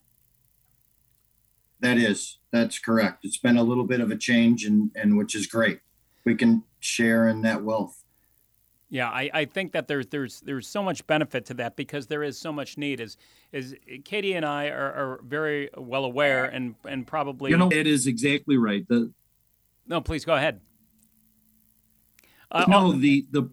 That 1.81 1.99
is, 1.99 2.39
that's 2.53 2.79
correct. 2.79 3.25
It's 3.25 3.39
been 3.39 3.57
a 3.57 3.63
little 3.65 3.85
bit 3.85 4.01
of 4.01 4.13
a 4.13 4.17
change, 4.17 4.65
and 4.65 4.93
and 4.95 5.19
which 5.19 5.35
is 5.35 5.49
great. 5.49 5.81
We 6.25 6.37
can 6.37 6.63
share 6.79 7.29
in 7.29 7.43
that 7.43 7.65
wealth. 7.65 8.02
Yeah, 8.93 9.09
I, 9.09 9.31
I 9.33 9.45
think 9.47 9.73
that 9.73 9.89
there's 9.89 10.07
there's 10.09 10.43
there's 10.43 10.69
so 10.69 10.83
much 10.83 11.07
benefit 11.07 11.47
to 11.47 11.55
that 11.55 11.77
because 11.77 12.09
there 12.09 12.23
is 12.23 12.39
so 12.39 12.53
much 12.53 12.77
need. 12.77 13.01
Is 13.01 13.17
is 13.51 13.75
Katie 14.05 14.35
and 14.35 14.45
I 14.45 14.69
are, 14.69 14.93
are 14.93 15.21
very 15.25 15.71
well 15.79 16.05
aware 16.05 16.45
and 16.45 16.75
and 16.85 17.07
probably 17.07 17.53
You 17.53 17.57
know, 17.57 17.71
it 17.73 17.87
is 17.87 18.07
exactly 18.07 18.59
right. 18.59 18.87
The 18.87 19.11
no. 19.87 20.03
Please 20.03 20.27
go 20.27 20.35
ahead. 20.35 20.61
Uh, 22.51 22.67
no, 22.69 22.93
the 22.93 23.27
the 23.31 23.49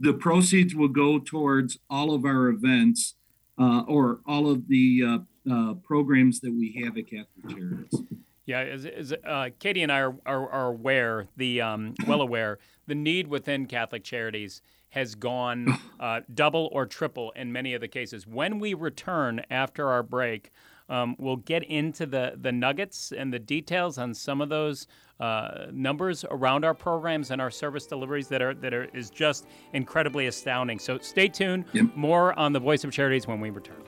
the 0.00 0.14
proceeds 0.14 0.74
will 0.74 0.88
go 0.88 1.20
towards 1.20 1.78
all 1.88 2.12
of 2.12 2.24
our 2.24 2.48
events 2.48 3.14
uh, 3.60 3.82
or 3.86 4.18
all 4.26 4.50
of 4.50 4.66
the 4.66 5.02
uh, 5.06 5.18
uh, 5.48 5.74
programs 5.74 6.40
that 6.40 6.52
we 6.52 6.82
have 6.82 6.98
at 6.98 7.04
Catholic 7.06 7.48
Charities. 7.48 8.02
Yeah, 8.44 8.60
as, 8.60 8.86
as, 8.86 9.14
uh, 9.24 9.50
Katie 9.60 9.82
and 9.82 9.92
I 9.92 10.00
are, 10.00 10.16
are, 10.26 10.50
are 10.50 10.68
aware, 10.68 11.28
the 11.36 11.60
um, 11.60 11.94
well 12.06 12.20
aware, 12.20 12.58
the 12.86 12.94
need 12.94 13.28
within 13.28 13.66
Catholic 13.66 14.02
Charities 14.04 14.62
has 14.90 15.14
gone 15.14 15.78
uh, 16.00 16.20
double 16.34 16.68
or 16.72 16.86
triple 16.86 17.32
in 17.36 17.52
many 17.52 17.74
of 17.74 17.80
the 17.80 17.88
cases. 17.88 18.26
When 18.26 18.58
we 18.58 18.74
return 18.74 19.42
after 19.50 19.88
our 19.88 20.02
break, 20.02 20.50
um, 20.88 21.16
we'll 21.18 21.36
get 21.36 21.62
into 21.64 22.04
the, 22.04 22.34
the 22.40 22.52
nuggets 22.52 23.12
and 23.16 23.32
the 23.32 23.38
details 23.38 23.96
on 23.96 24.12
some 24.12 24.40
of 24.40 24.48
those 24.48 24.86
uh, 25.20 25.66
numbers 25.72 26.24
around 26.30 26.64
our 26.64 26.74
programs 26.74 27.30
and 27.30 27.40
our 27.40 27.50
service 27.50 27.86
deliveries 27.86 28.26
that 28.28 28.42
are 28.42 28.54
that 28.54 28.74
are 28.74 28.84
is 28.92 29.08
just 29.08 29.46
incredibly 29.72 30.26
astounding. 30.26 30.80
So 30.80 30.98
stay 30.98 31.28
tuned. 31.28 31.64
Yep. 31.72 31.94
More 31.94 32.36
on 32.38 32.52
the 32.52 32.60
Voice 32.60 32.82
of 32.82 32.90
Charities 32.90 33.26
when 33.26 33.40
we 33.40 33.50
return. 33.50 33.82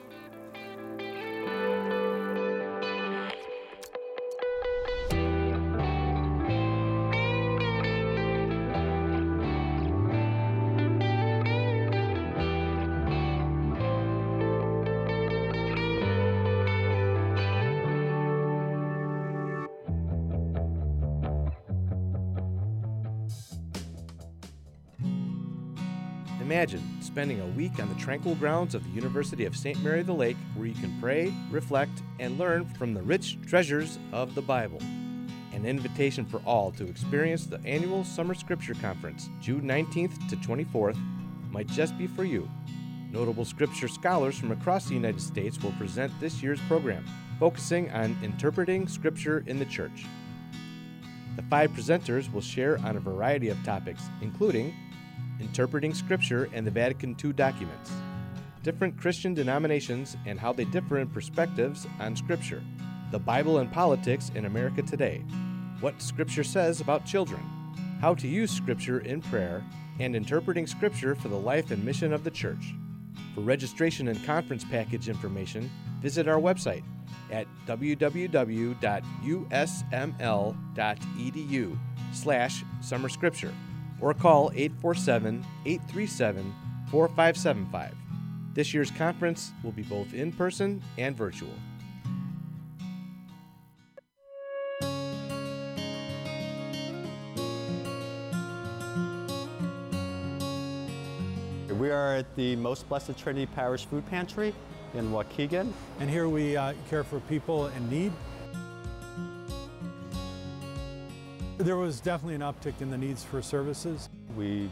Imagine 26.65 26.99
spending 26.99 27.41
a 27.41 27.45
week 27.45 27.79
on 27.79 27.87
the 27.89 28.01
tranquil 28.01 28.33
grounds 28.33 28.73
of 28.73 28.83
the 28.83 28.89
University 28.89 29.45
of 29.45 29.55
St. 29.55 29.79
Mary 29.83 30.01
the 30.01 30.11
Lake 30.11 30.35
where 30.55 30.65
you 30.65 30.73
can 30.73 30.99
pray, 30.99 31.31
reflect, 31.51 32.01
and 32.17 32.39
learn 32.39 32.65
from 32.65 32.95
the 32.95 33.03
rich 33.03 33.37
treasures 33.45 33.99
of 34.11 34.33
the 34.33 34.41
Bible. 34.41 34.79
An 35.53 35.63
invitation 35.63 36.25
for 36.25 36.41
all 36.43 36.71
to 36.71 36.87
experience 36.87 37.45
the 37.45 37.63
annual 37.65 38.03
Summer 38.03 38.33
Scripture 38.33 38.73
Conference, 38.73 39.29
June 39.39 39.61
19th 39.61 40.27
to 40.27 40.35
24th, 40.37 40.97
might 41.51 41.67
just 41.67 41.95
be 41.99 42.07
for 42.07 42.23
you. 42.23 42.49
Notable 43.11 43.45
scripture 43.45 43.87
scholars 43.87 44.35
from 44.35 44.51
across 44.51 44.87
the 44.87 44.95
United 44.95 45.21
States 45.21 45.61
will 45.61 45.73
present 45.73 46.19
this 46.19 46.41
year's 46.41 46.61
program, 46.61 47.05
focusing 47.39 47.91
on 47.91 48.17
interpreting 48.23 48.87
scripture 48.87 49.43
in 49.45 49.59
the 49.59 49.65
church. 49.65 50.07
The 51.35 51.43
five 51.43 51.69
presenters 51.73 52.33
will 52.33 52.41
share 52.41 52.79
on 52.79 52.97
a 52.97 52.99
variety 52.99 53.49
of 53.49 53.63
topics, 53.63 54.09
including 54.21 54.73
interpreting 55.39 55.93
Scripture 55.93 56.49
and 56.53 56.65
the 56.65 56.71
Vatican 56.71 57.15
II 57.23 57.33
documents, 57.33 57.91
different 58.63 58.99
Christian 58.99 59.33
denominations 59.33 60.17
and 60.25 60.39
how 60.39 60.53
they 60.53 60.65
differ 60.65 60.99
in 60.99 61.07
perspectives 61.07 61.87
on 61.99 62.15
Scripture, 62.15 62.63
the 63.11 63.19
Bible 63.19 63.59
and 63.59 63.71
politics 63.71 64.31
in 64.35 64.45
America 64.45 64.81
today, 64.81 65.23
what 65.79 66.01
Scripture 66.01 66.43
says 66.43 66.81
about 66.81 67.05
children, 67.05 67.41
how 68.01 68.13
to 68.15 68.27
use 68.27 68.51
Scripture 68.51 68.99
in 68.99 69.21
prayer, 69.21 69.63
and 69.99 70.15
interpreting 70.15 70.67
Scripture 70.67 71.15
for 71.15 71.27
the 71.27 71.35
life 71.35 71.71
and 71.71 71.83
mission 71.83 72.11
of 72.13 72.23
the 72.23 72.31
Church. 72.31 72.73
For 73.33 73.41
registration 73.41 74.07
and 74.07 74.23
conference 74.25 74.63
package 74.63 75.09
information, 75.09 75.69
visit 76.01 76.27
our 76.27 76.39
website 76.39 76.83
at 77.31 77.47
www.usml.edu 77.67 78.77
slash 82.13 82.63
summer 82.81 83.09
scripture 83.09 83.53
or 84.01 84.13
call 84.13 84.51
847 84.55 85.45
837 85.65 86.53
4575. 86.91 87.95
This 88.53 88.73
year's 88.73 88.91
conference 88.91 89.51
will 89.63 89.71
be 89.71 89.83
both 89.83 90.13
in 90.13 90.31
person 90.31 90.81
and 90.97 91.15
virtual. 91.15 91.53
We 101.79 101.91
are 101.91 102.15
at 102.15 102.35
the 102.35 102.55
Most 102.55 102.87
Blessed 102.87 103.17
Trinity 103.17 103.45
Parish 103.45 103.85
Food 103.85 104.09
Pantry 104.09 104.55
in 104.93 105.11
Waukegan. 105.11 105.71
And 105.99 106.09
here 106.09 106.29
we 106.29 106.55
uh, 106.55 106.73
care 106.89 107.03
for 107.03 107.19
people 107.19 107.67
in 107.67 107.89
need. 107.89 108.13
There 111.65 111.77
was 111.77 111.99
definitely 111.99 112.35
an 112.35 112.41
uptick 112.41 112.79
in 112.79 112.91
the 112.91 112.97
needs 112.97 113.23
for 113.23 113.41
services. 113.41 114.09
We 114.37 114.69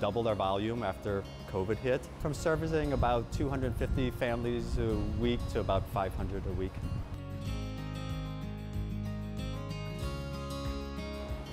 doubled 0.00 0.28
our 0.28 0.36
volume 0.36 0.84
after 0.84 1.24
COVID 1.50 1.76
hit, 1.78 2.00
from 2.20 2.32
servicing 2.32 2.92
about 2.92 3.32
250 3.32 4.12
families 4.12 4.78
a 4.78 4.94
week 5.20 5.40
to 5.50 5.58
about 5.58 5.84
500 5.88 6.46
a 6.46 6.52
week. 6.52 6.70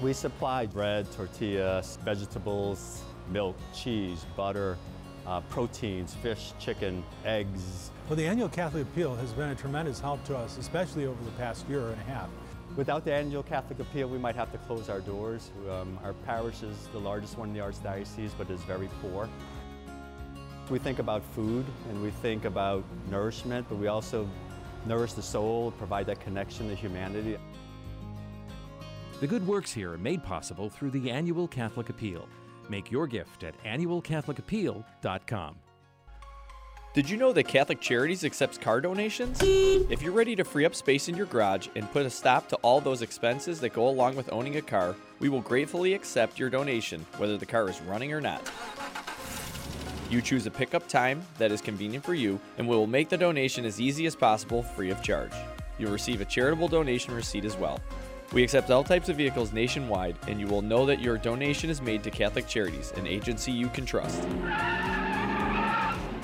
We 0.03 0.13
supply 0.13 0.67
bread, 0.67 1.11
tortillas, 1.13 1.97
vegetables, 2.05 3.01
milk, 3.31 3.55
cheese, 3.73 4.23
butter, 4.37 4.77
uh, 5.25 5.41
proteins, 5.49 6.13
fish, 6.13 6.53
chicken, 6.59 7.03
eggs. 7.25 7.89
Well, 8.07 8.17
the 8.17 8.27
annual 8.27 8.49
Catholic 8.49 8.83
Appeal 8.83 9.15
has 9.15 9.33
been 9.33 9.49
a 9.49 9.55
tremendous 9.55 9.99
help 9.99 10.23
to 10.25 10.37
us, 10.37 10.59
especially 10.59 11.07
over 11.07 11.23
the 11.23 11.31
past 11.31 11.67
year 11.67 11.87
and 11.87 11.99
a 11.99 12.03
half. 12.03 12.29
Without 12.79 13.03
the 13.03 13.13
annual 13.13 13.43
Catholic 13.43 13.79
Appeal, 13.81 14.07
we 14.07 14.17
might 14.17 14.37
have 14.37 14.53
to 14.53 14.57
close 14.59 14.87
our 14.87 15.01
doors. 15.01 15.51
Um, 15.69 15.99
our 16.01 16.13
parish 16.13 16.63
is 16.63 16.87
the 16.93 16.97
largest 16.97 17.37
one 17.37 17.49
in 17.49 17.53
the 17.53 17.59
Archdiocese, 17.59 18.31
but 18.37 18.49
is 18.49 18.61
very 18.61 18.87
poor. 19.01 19.27
We 20.69 20.79
think 20.79 20.99
about 20.99 21.21
food 21.35 21.65
and 21.89 22.01
we 22.01 22.09
think 22.09 22.45
about 22.45 22.85
nourishment, 23.09 23.65
but 23.67 23.79
we 23.79 23.87
also 23.87 24.29
nourish 24.85 25.11
the 25.11 25.21
soul, 25.21 25.71
provide 25.71 26.05
that 26.05 26.21
connection 26.21 26.69
to 26.69 26.75
humanity. 26.75 27.37
The 29.19 29.27
good 29.27 29.45
works 29.45 29.73
here 29.73 29.91
are 29.91 29.97
made 29.97 30.23
possible 30.23 30.69
through 30.69 30.91
the 30.91 31.11
annual 31.11 31.49
Catholic 31.49 31.89
Appeal. 31.89 32.29
Make 32.69 32.89
your 32.89 33.07
gift 33.07 33.43
at 33.43 33.61
annualcatholicappeal.com. 33.65 35.55
Did 36.91 37.07
you 37.07 37.17
know 37.17 37.31
that 37.33 37.47
Catholic 37.47 37.79
Charities 37.79 38.25
accepts 38.25 38.57
car 38.57 38.81
donations? 38.81 39.39
If 39.43 40.01
you're 40.01 40.11
ready 40.11 40.35
to 40.35 40.43
free 40.43 40.65
up 40.65 40.73
space 40.73 41.07
in 41.07 41.15
your 41.15 41.27
garage 41.27 41.67
and 41.75 41.89
put 41.91 42.03
a 42.03 42.09
stop 42.09 42.49
to 42.49 42.55
all 42.57 42.81
those 42.81 43.03
expenses 43.03 43.59
that 43.59 43.73
go 43.73 43.87
along 43.87 44.15
with 44.15 44.33
owning 44.33 44.57
a 44.57 44.61
car, 44.61 44.95
we 45.19 45.29
will 45.29 45.41
gratefully 45.41 45.93
accept 45.93 46.39
your 46.39 46.49
donation, 46.49 47.05
whether 47.17 47.37
the 47.37 47.45
car 47.45 47.69
is 47.69 47.79
running 47.81 48.11
or 48.11 48.19
not. 48.19 48.41
You 50.09 50.19
choose 50.19 50.47
a 50.47 50.51
pickup 50.51 50.87
time 50.87 51.21
that 51.37 51.51
is 51.51 51.61
convenient 51.61 52.03
for 52.03 52.15
you, 52.15 52.39
and 52.57 52.67
we 52.67 52.75
will 52.75 52.87
make 52.87 53.09
the 53.09 53.17
donation 53.17 53.65
as 53.65 53.79
easy 53.79 54.07
as 54.07 54.15
possible 54.15 54.63
free 54.63 54.89
of 54.89 55.03
charge. 55.03 55.33
You'll 55.77 55.91
receive 55.91 56.21
a 56.21 56.25
charitable 56.25 56.69
donation 56.69 57.13
receipt 57.13 57.45
as 57.45 57.55
well. 57.55 57.79
We 58.33 58.41
accept 58.41 58.71
all 58.71 58.83
types 58.83 59.09
of 59.09 59.17
vehicles 59.17 59.53
nationwide, 59.53 60.17
and 60.27 60.39
you 60.39 60.47
will 60.47 60.63
know 60.63 60.87
that 60.87 61.01
your 61.01 61.19
donation 61.19 61.69
is 61.69 61.83
made 61.83 62.01
to 62.01 62.09
Catholic 62.09 62.47
Charities, 62.47 62.93
an 62.95 63.05
agency 63.05 63.51
you 63.51 63.69
can 63.69 63.85
trust. 63.85 64.23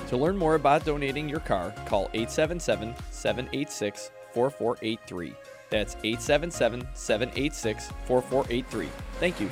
To 0.08 0.16
learn 0.16 0.36
more 0.36 0.54
about 0.54 0.84
donating 0.84 1.28
your 1.28 1.40
car, 1.40 1.74
call 1.86 2.08
877 2.14 2.94
786 3.10 4.10
4483. 4.32 5.34
That's 5.70 5.96
877 6.04 6.86
786 6.94 7.88
4483. 8.06 8.88
Thank 9.18 9.40
you. 9.40 9.50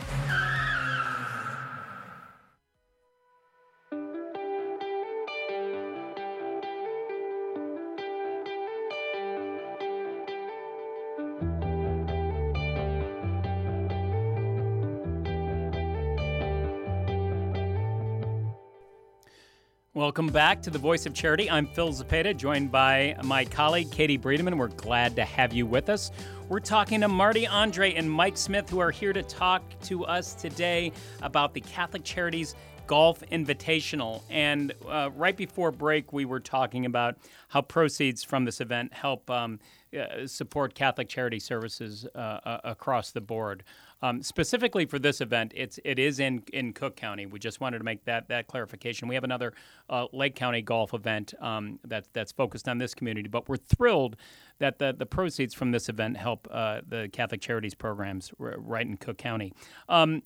Welcome 20.14 20.32
back 20.32 20.62
to 20.62 20.70
the 20.70 20.78
Voice 20.78 21.06
of 21.06 21.12
Charity. 21.12 21.50
I'm 21.50 21.66
Phil 21.66 21.92
Zapata, 21.92 22.32
joined 22.32 22.70
by 22.70 23.16
my 23.24 23.44
colleague 23.44 23.90
Katie 23.90 24.16
Breedeman. 24.16 24.56
We're 24.56 24.68
glad 24.68 25.16
to 25.16 25.24
have 25.24 25.52
you 25.52 25.66
with 25.66 25.88
us. 25.88 26.12
We're 26.48 26.60
talking 26.60 27.00
to 27.00 27.08
Marty 27.08 27.48
Andre 27.48 27.94
and 27.94 28.08
Mike 28.08 28.36
Smith, 28.36 28.70
who 28.70 28.78
are 28.78 28.92
here 28.92 29.12
to 29.12 29.24
talk 29.24 29.64
to 29.86 30.04
us 30.04 30.36
today 30.36 30.92
about 31.20 31.52
the 31.52 31.60
Catholic 31.62 32.04
Charities 32.04 32.54
Golf 32.86 33.24
Invitational. 33.32 34.22
And 34.30 34.72
uh, 34.88 35.10
right 35.16 35.36
before 35.36 35.72
break, 35.72 36.12
we 36.12 36.26
were 36.26 36.38
talking 36.38 36.86
about 36.86 37.16
how 37.48 37.62
proceeds 37.62 38.22
from 38.22 38.44
this 38.44 38.60
event 38.60 38.94
help 38.94 39.28
um, 39.30 39.58
uh, 39.98 40.28
support 40.28 40.76
Catholic 40.76 41.08
charity 41.08 41.40
services 41.40 42.06
uh, 42.14 42.18
uh 42.18 42.60
across 42.62 43.10
the 43.10 43.20
board. 43.20 43.64
Um, 44.04 44.22
specifically 44.22 44.84
for 44.84 44.98
this 44.98 45.22
event, 45.22 45.52
it's 45.56 45.78
it 45.82 45.98
is 45.98 46.20
in 46.20 46.42
in 46.52 46.74
Cook 46.74 46.94
County. 46.94 47.24
We 47.24 47.38
just 47.38 47.62
wanted 47.62 47.78
to 47.78 47.84
make 47.84 48.04
that 48.04 48.28
that 48.28 48.48
clarification. 48.48 49.08
We 49.08 49.14
have 49.14 49.24
another 49.24 49.54
uh, 49.88 50.08
Lake 50.12 50.34
County 50.34 50.60
golf 50.60 50.92
event 50.92 51.32
um, 51.40 51.80
that's 51.86 52.10
that's 52.12 52.30
focused 52.30 52.68
on 52.68 52.76
this 52.76 52.94
community, 52.94 53.30
but 53.30 53.48
we're 53.48 53.56
thrilled 53.56 54.16
that 54.58 54.78
the 54.78 54.92
the 54.92 55.06
proceeds 55.06 55.54
from 55.54 55.70
this 55.70 55.88
event 55.88 56.18
help 56.18 56.46
uh, 56.50 56.82
the 56.86 57.08
Catholic 57.14 57.40
Charities 57.40 57.74
programs 57.74 58.30
r- 58.38 58.56
right 58.58 58.86
in 58.86 58.98
Cook 58.98 59.16
County. 59.16 59.54
Um, 59.88 60.22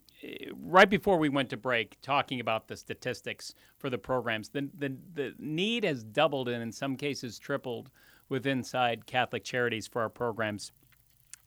right 0.61 0.91
before 0.91 1.17
we 1.17 1.29
went 1.29 1.49
to 1.51 1.57
break, 1.57 1.99
talking 2.03 2.41
about 2.41 2.67
the 2.67 2.77
statistics 2.77 3.55
for 3.77 3.91
the 3.91 3.99
programs, 3.99 4.49
the 4.49 4.69
the, 4.77 4.97
the 5.15 5.35
need 5.39 5.85
has 5.85 6.03
doubled 6.03 6.49
and 6.49 6.61
in 6.65 6.73
some 6.73 6.97
cases 6.97 7.39
tripled 7.39 7.93
with 8.29 8.45
inside 8.45 9.07
Catholic 9.07 9.45
Charities 9.45 9.87
for 9.87 10.03
our 10.03 10.09
programs 10.09 10.73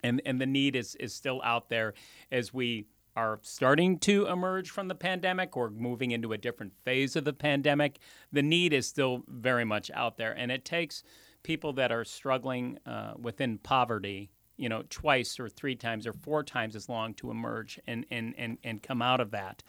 and 0.04 0.22
and 0.26 0.40
the 0.40 0.46
need 0.46 0.76
is 0.76 0.96
is 0.96 1.14
still 1.14 1.42
out 1.44 1.70
there 1.70 1.94
as 2.32 2.54
we 2.54 2.88
are 3.16 3.40
starting 3.42 4.00
to 4.00 4.26
emerge 4.28 4.70
from 4.70 4.88
the 4.88 4.96
pandemic 4.96 5.58
or 5.58 5.70
moving 5.70 6.12
into 6.12 6.32
a 6.32 6.38
different 6.38 6.72
phase 6.86 7.18
of 7.18 7.26
the 7.26 7.34
pandemic. 7.34 8.00
The 8.32 8.42
need 8.42 8.72
is 8.72 8.88
still 8.88 9.24
very 9.28 9.66
much 9.66 9.92
out 9.94 10.18
there, 10.18 10.32
and 10.32 10.50
it 10.50 10.64
takes 10.64 11.04
people 11.44 11.74
that 11.74 11.92
are 11.92 12.06
struggling 12.06 12.78
uh, 12.86 13.14
within 13.18 13.58
poverty 13.58 14.32
you 14.62 14.70
know, 14.70 14.84
twice 14.92 15.40
or 15.40 15.50
three 15.50 15.76
times 15.76 16.06
or 16.06 16.14
four 16.14 16.44
times 16.44 16.76
as 16.76 16.88
long 16.88 17.16
to 17.16 17.32
emerge 17.32 17.80
and, 17.88 18.06
and, 18.12 18.36
and, 18.38 18.60
and 18.64 18.84
come 18.84 19.02
out 19.02 19.20
of 19.20 19.32
that. 19.32 19.64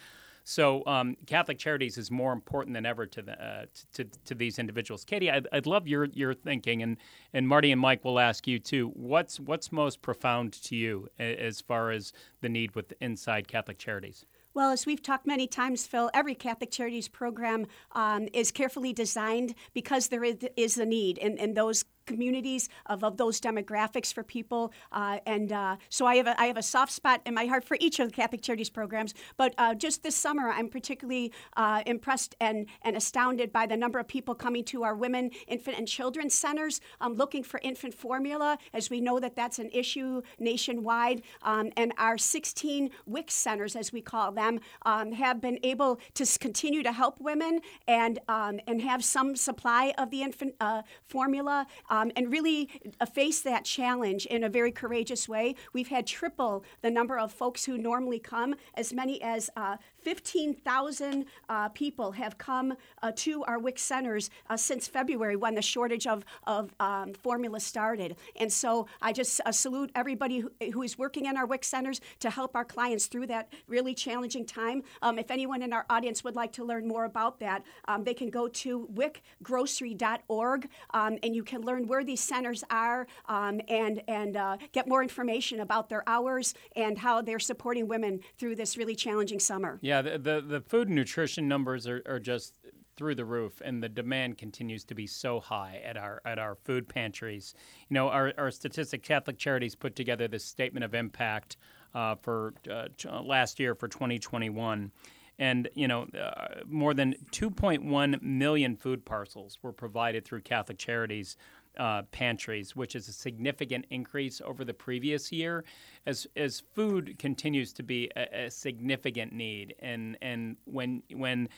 So 0.44 0.84
um, 0.86 1.16
Catholic 1.26 1.58
Charities 1.58 1.98
is 1.98 2.10
more 2.10 2.32
important 2.32 2.74
than 2.74 2.84
ever 2.84 3.06
to 3.06 3.22
the 3.22 3.44
uh, 3.44 3.66
to, 3.94 4.04
to 4.24 4.34
these 4.34 4.58
individuals. 4.58 5.04
Katie, 5.04 5.30
I'd, 5.30 5.46
I'd, 5.52 5.66
love 5.66 5.86
your 5.86 6.06
your 6.06 6.34
thinking, 6.34 6.82
and 6.82 6.96
and 7.32 7.48
Marty 7.48 7.72
and 7.72 7.80
Mike 7.80 8.04
will 8.04 8.18
ask 8.18 8.46
you 8.46 8.58
too. 8.58 8.90
What's 8.94 9.38
what's 9.38 9.70
most 9.70 10.02
profound 10.02 10.52
to 10.64 10.76
you 10.76 11.08
as 11.18 11.60
far 11.60 11.90
as 11.90 12.12
the 12.40 12.48
need 12.48 12.74
with 12.74 12.92
inside 13.00 13.48
Catholic 13.48 13.78
Charities? 13.78 14.26
Well, 14.54 14.70
as 14.70 14.84
we've 14.84 15.02
talked 15.02 15.26
many 15.26 15.46
times, 15.46 15.86
Phil, 15.86 16.10
every 16.12 16.34
Catholic 16.34 16.70
Charities 16.70 17.08
program 17.08 17.66
um, 17.92 18.28
is 18.34 18.50
carefully 18.50 18.92
designed 18.92 19.54
because 19.72 20.08
there 20.08 20.24
is, 20.24 20.76
a 20.76 20.84
need, 20.84 21.18
and, 21.18 21.38
and 21.40 21.56
those 21.56 21.84
communities 22.06 22.68
of, 22.86 23.04
of 23.04 23.16
those 23.16 23.40
demographics 23.40 24.12
for 24.12 24.22
people. 24.22 24.72
Uh, 24.90 25.18
and 25.26 25.52
uh, 25.52 25.76
so 25.88 26.06
I 26.06 26.16
have, 26.16 26.26
a, 26.26 26.40
I 26.40 26.46
have 26.46 26.56
a 26.56 26.62
soft 26.62 26.92
spot 26.92 27.20
in 27.26 27.34
my 27.34 27.46
heart 27.46 27.64
for 27.64 27.76
each 27.80 28.00
of 28.00 28.08
the 28.08 28.14
Catholic 28.14 28.42
Charities 28.42 28.70
programs. 28.70 29.14
But 29.36 29.54
uh, 29.58 29.74
just 29.74 30.02
this 30.02 30.16
summer, 30.16 30.50
I'm 30.50 30.68
particularly 30.68 31.32
uh, 31.56 31.82
impressed 31.86 32.34
and, 32.40 32.66
and 32.82 32.96
astounded 32.96 33.52
by 33.52 33.66
the 33.66 33.76
number 33.76 33.98
of 33.98 34.08
people 34.08 34.34
coming 34.34 34.64
to 34.64 34.84
our 34.84 34.94
women, 34.94 35.30
infant, 35.46 35.78
and 35.78 35.88
children's 35.88 36.34
centers 36.34 36.80
um, 37.00 37.14
looking 37.14 37.42
for 37.42 37.60
infant 37.62 37.94
formula, 37.94 38.58
as 38.72 38.90
we 38.90 39.00
know 39.00 39.20
that 39.20 39.36
that's 39.36 39.58
an 39.58 39.70
issue 39.72 40.22
nationwide. 40.38 41.22
Um, 41.42 41.70
and 41.76 41.92
our 41.98 42.18
16 42.18 42.90
WIC 43.06 43.30
centers, 43.30 43.76
as 43.76 43.92
we 43.92 44.00
call 44.00 44.32
them, 44.32 44.60
um, 44.84 45.12
have 45.12 45.40
been 45.40 45.58
able 45.62 46.00
to 46.14 46.38
continue 46.38 46.82
to 46.82 46.92
help 46.92 47.20
women 47.20 47.60
and, 47.86 48.18
um, 48.28 48.60
and 48.66 48.80
have 48.82 49.04
some 49.04 49.36
supply 49.36 49.92
of 49.98 50.10
the 50.10 50.22
infant 50.22 50.54
uh, 50.60 50.82
formula 51.06 51.66
um, 51.92 52.10
and 52.16 52.32
really 52.32 52.68
uh, 53.00 53.06
face 53.06 53.42
that 53.42 53.64
challenge 53.64 54.24
in 54.26 54.42
a 54.42 54.48
very 54.48 54.72
courageous 54.72 55.28
way. 55.28 55.54
We've 55.74 55.88
had 55.88 56.06
triple 56.06 56.64
the 56.80 56.90
number 56.90 57.18
of 57.18 57.30
folks 57.30 57.66
who 57.66 57.76
normally 57.76 58.18
come, 58.18 58.54
as 58.74 58.92
many 58.94 59.22
as 59.22 59.50
uh, 59.56 59.76
15,000 60.02 61.26
uh, 61.48 61.68
people 61.70 62.12
have 62.12 62.38
come 62.38 62.74
uh, 63.02 63.12
to 63.16 63.44
our 63.44 63.58
WIC 63.58 63.78
centers 63.78 64.30
uh, 64.50 64.56
since 64.56 64.88
February 64.88 65.36
when 65.36 65.54
the 65.54 65.62
shortage 65.62 66.06
of, 66.06 66.24
of 66.46 66.74
um, 66.80 67.12
formula 67.14 67.60
started. 67.60 68.16
And 68.36 68.52
so 68.52 68.86
I 69.00 69.12
just 69.12 69.40
uh, 69.44 69.52
salute 69.52 69.90
everybody 69.94 70.40
who, 70.40 70.50
who 70.72 70.82
is 70.82 70.98
working 70.98 71.26
in 71.26 71.36
our 71.36 71.46
WIC 71.46 71.64
centers 71.64 72.00
to 72.20 72.30
help 72.30 72.56
our 72.56 72.64
clients 72.64 73.06
through 73.06 73.26
that 73.28 73.52
really 73.68 73.94
challenging 73.94 74.44
time. 74.44 74.82
Um, 75.02 75.18
if 75.18 75.30
anyone 75.30 75.62
in 75.62 75.72
our 75.72 75.86
audience 75.88 76.24
would 76.24 76.36
like 76.36 76.52
to 76.52 76.64
learn 76.64 76.86
more 76.86 77.04
about 77.04 77.38
that, 77.40 77.62
um, 77.86 78.04
they 78.04 78.14
can 78.14 78.30
go 78.30 78.48
to 78.48 78.88
wicgrocery.org 78.94 80.68
um, 80.94 81.18
and 81.22 81.34
you 81.34 81.44
can 81.44 81.62
learn 81.62 81.86
where 81.86 82.04
these 82.04 82.20
centers 82.20 82.64
are 82.70 83.06
um, 83.28 83.60
and, 83.68 84.02
and 84.08 84.36
uh, 84.36 84.56
get 84.72 84.88
more 84.88 85.02
information 85.02 85.60
about 85.60 85.88
their 85.88 86.02
hours 86.08 86.54
and 86.76 86.98
how 86.98 87.22
they're 87.22 87.38
supporting 87.38 87.86
women 87.86 88.20
through 88.38 88.56
this 88.56 88.76
really 88.76 88.94
challenging 88.94 89.38
summer. 89.38 89.78
Yeah. 89.82 89.91
Yeah, 89.92 90.00
the, 90.00 90.18
the, 90.18 90.40
the 90.40 90.60
food 90.62 90.88
and 90.88 90.96
nutrition 90.96 91.46
numbers 91.48 91.86
are, 91.86 92.02
are 92.06 92.18
just 92.18 92.54
through 92.96 93.14
the 93.14 93.26
roof, 93.26 93.60
and 93.62 93.82
the 93.82 93.90
demand 93.90 94.38
continues 94.38 94.84
to 94.84 94.94
be 94.94 95.06
so 95.06 95.38
high 95.38 95.82
at 95.84 95.98
our 95.98 96.22
at 96.24 96.38
our 96.38 96.54
food 96.54 96.88
pantries. 96.88 97.52
You 97.90 97.94
know, 97.96 98.08
our, 98.08 98.32
our 98.38 98.50
statistic 98.50 99.02
Catholic 99.02 99.36
Charities 99.36 99.74
put 99.74 99.94
together 99.94 100.28
this 100.28 100.46
statement 100.46 100.82
of 100.82 100.94
impact 100.94 101.58
uh, 101.94 102.14
for 102.22 102.54
uh, 102.70 102.86
last 103.20 103.60
year 103.60 103.74
for 103.74 103.86
2021 103.86 104.90
and 105.38 105.68
you 105.74 105.88
know 105.88 106.06
uh, 106.18 106.60
more 106.66 106.94
than 106.94 107.14
2.1 107.32 108.22
million 108.22 108.76
food 108.76 109.04
parcels 109.04 109.58
were 109.62 109.72
provided 109.72 110.24
through 110.24 110.40
Catholic 110.40 110.78
Charities 110.78 111.36
uh, 111.78 112.02
pantries, 112.12 112.76
which 112.76 112.94
is 112.94 113.08
a 113.08 113.12
significant 113.12 113.86
increase 113.90 114.40
over 114.44 114.64
the 114.64 114.74
previous 114.74 115.32
year, 115.32 115.64
as 116.06 116.26
as 116.36 116.62
food 116.74 117.18
continues 117.18 117.72
to 117.72 117.82
be 117.82 118.10
a, 118.16 118.46
a 118.46 118.50
significant 118.50 119.32
need, 119.32 119.74
and 119.80 120.16
and 120.20 120.56
when 120.64 121.02
when 121.14 121.48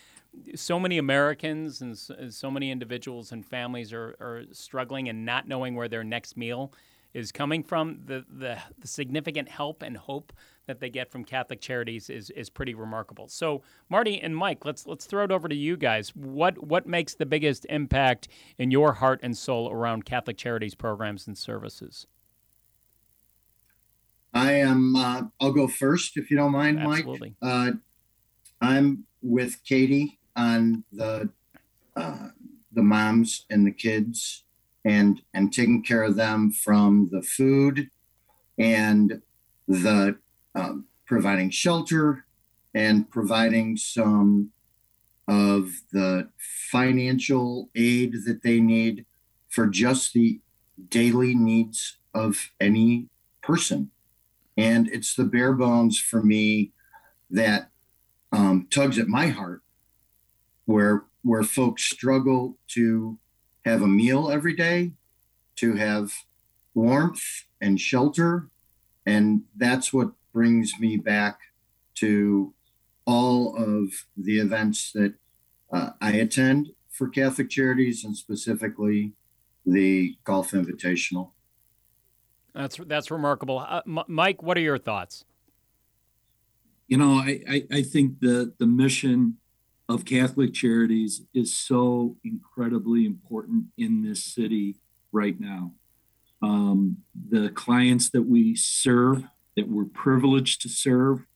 so 0.54 0.78
many 0.80 0.98
Americans 0.98 1.80
and 1.80 1.96
so 2.32 2.50
many 2.50 2.70
individuals 2.70 3.32
and 3.32 3.44
families 3.46 3.92
are, 3.92 4.16
are 4.20 4.42
struggling 4.52 5.08
and 5.08 5.24
not 5.24 5.46
knowing 5.46 5.74
where 5.74 5.88
their 5.88 6.04
next 6.04 6.36
meal 6.36 6.72
is 7.14 7.32
coming 7.32 7.62
from, 7.62 8.00
the, 8.04 8.24
the, 8.28 8.58
the 8.78 8.88
significant 8.88 9.48
help 9.48 9.82
and 9.82 9.96
hope 9.96 10.32
that 10.66 10.80
they 10.80 10.90
get 10.90 11.10
from 11.10 11.24
Catholic 11.24 11.60
Charities 11.60 12.10
is 12.10 12.30
is 12.30 12.48
pretty 12.50 12.74
remarkable. 12.74 13.28
So, 13.28 13.62
Marty 13.88 14.20
and 14.20 14.36
Mike, 14.36 14.64
let's 14.64 14.86
let's 14.86 15.06
throw 15.06 15.24
it 15.24 15.30
over 15.30 15.48
to 15.48 15.54
you 15.54 15.76
guys. 15.76 16.14
What 16.16 16.66
what 16.66 16.86
makes 16.86 17.14
the 17.14 17.26
biggest 17.26 17.66
impact 17.68 18.28
in 18.58 18.70
your 18.70 18.94
heart 18.94 19.20
and 19.22 19.36
soul 19.36 19.70
around 19.70 20.04
Catholic 20.04 20.36
Charities 20.36 20.74
programs 20.74 21.26
and 21.26 21.36
services? 21.36 22.06
I 24.32 24.52
am. 24.52 24.96
Uh, 24.96 25.22
I'll 25.40 25.52
go 25.52 25.68
first, 25.68 26.16
if 26.16 26.30
you 26.30 26.36
don't 26.36 26.52
mind, 26.52 26.80
Absolutely. 26.80 27.36
Mike. 27.40 27.50
Uh, 27.50 27.72
I'm 28.60 29.04
with 29.22 29.62
Katie 29.64 30.18
on 30.34 30.82
the 30.92 31.28
uh, 31.94 32.28
the 32.72 32.82
moms 32.82 33.44
and 33.50 33.66
the 33.66 33.70
kids, 33.70 34.43
and 34.84 35.20
and 35.32 35.52
taking 35.52 35.82
care 35.82 36.02
of 36.02 36.16
them 36.16 36.50
from 36.50 37.08
the 37.10 37.22
food 37.22 37.90
and 38.58 39.22
the 39.66 40.16
um, 40.54 40.84
providing 41.06 41.50
shelter 41.50 42.24
and 42.74 43.10
providing 43.10 43.76
some 43.76 44.50
of 45.26 45.70
the 45.92 46.28
financial 46.70 47.70
aid 47.74 48.12
that 48.26 48.42
they 48.42 48.60
need 48.60 49.06
for 49.48 49.66
just 49.66 50.12
the 50.12 50.40
daily 50.88 51.34
needs 51.34 51.98
of 52.12 52.50
any 52.60 53.08
person. 53.42 53.90
And 54.56 54.88
it's 54.88 55.14
the 55.14 55.24
bare 55.24 55.52
bones 55.52 55.98
for 55.98 56.22
me 56.22 56.72
that 57.30 57.70
um, 58.32 58.66
tugs 58.70 58.98
at 58.98 59.08
my 59.08 59.28
heart, 59.28 59.62
where 60.66 61.04
where 61.22 61.42
folks 61.42 61.84
struggle 61.84 62.58
to 62.68 63.18
have 63.64 63.82
a 63.82 63.86
meal 63.86 64.30
every 64.30 64.54
day, 64.54 64.92
to 65.56 65.74
have 65.74 66.12
warmth 66.74 67.22
and 67.60 67.80
shelter, 67.80 68.48
and 69.06 69.42
that's 69.56 69.92
what 69.92 70.12
brings 70.32 70.72
me 70.78 70.96
back 70.96 71.38
to 71.94 72.52
all 73.06 73.56
of 73.56 74.06
the 74.16 74.38
events 74.38 74.92
that 74.92 75.14
uh, 75.72 75.90
I 76.00 76.12
attend 76.12 76.70
for 76.90 77.08
Catholic 77.08 77.50
Charities 77.50 78.04
and 78.04 78.16
specifically 78.16 79.12
the 79.64 80.16
Golf 80.24 80.52
Invitational. 80.52 81.30
That's 82.54 82.78
that's 82.86 83.10
remarkable. 83.10 83.58
Uh, 83.58 83.82
M- 83.86 84.04
Mike, 84.06 84.42
what 84.42 84.56
are 84.56 84.60
your 84.60 84.78
thoughts? 84.78 85.24
You 86.86 86.98
know, 86.98 87.14
I, 87.14 87.40
I, 87.48 87.66
I 87.72 87.82
think 87.82 88.20
the 88.20 88.52
the 88.58 88.66
mission 88.66 89.38
of 89.88 90.04
Catholic 90.04 90.54
Charities 90.54 91.22
is 91.34 91.54
so 91.54 92.16
incredibly 92.24 93.04
important 93.04 93.66
in 93.76 94.02
this 94.02 94.24
city 94.24 94.76
right 95.12 95.38
now. 95.38 95.72
Um, 96.42 96.98
the 97.30 97.50
clients 97.50 98.10
that 98.10 98.22
we 98.22 98.54
serve 98.56 99.24
that 99.56 99.68
we're 99.68 99.84
privileged 99.84 100.62
to 100.62 100.68
serve. 100.68 101.26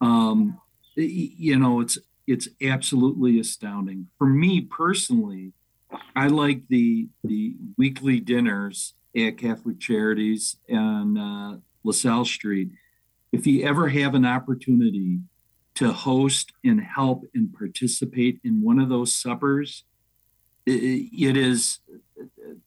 Um, 0.00 0.60
you 0.96 1.58
know, 1.58 1.80
it's 1.80 1.98
it's 2.26 2.48
absolutely 2.62 3.40
astounding. 3.40 4.08
For 4.18 4.26
me 4.26 4.60
personally, 4.60 5.52
I 6.14 6.28
like 6.28 6.62
the 6.68 7.08
the 7.24 7.56
weekly 7.78 8.20
dinners 8.20 8.94
at 9.16 9.38
Catholic 9.38 9.80
Charities 9.80 10.56
on 10.70 11.18
uh, 11.18 11.58
LaSalle 11.84 12.24
Street. 12.24 12.70
If 13.32 13.46
you 13.46 13.64
ever 13.64 13.88
have 13.88 14.14
an 14.14 14.26
opportunity 14.26 15.20
to 15.74 15.92
host 15.92 16.52
and 16.64 16.80
help 16.80 17.24
and 17.34 17.52
participate 17.52 18.40
in 18.44 18.62
one 18.62 18.78
of 18.78 18.88
those 18.88 19.14
suppers, 19.14 19.84
it, 20.66 21.36
is 21.36 21.80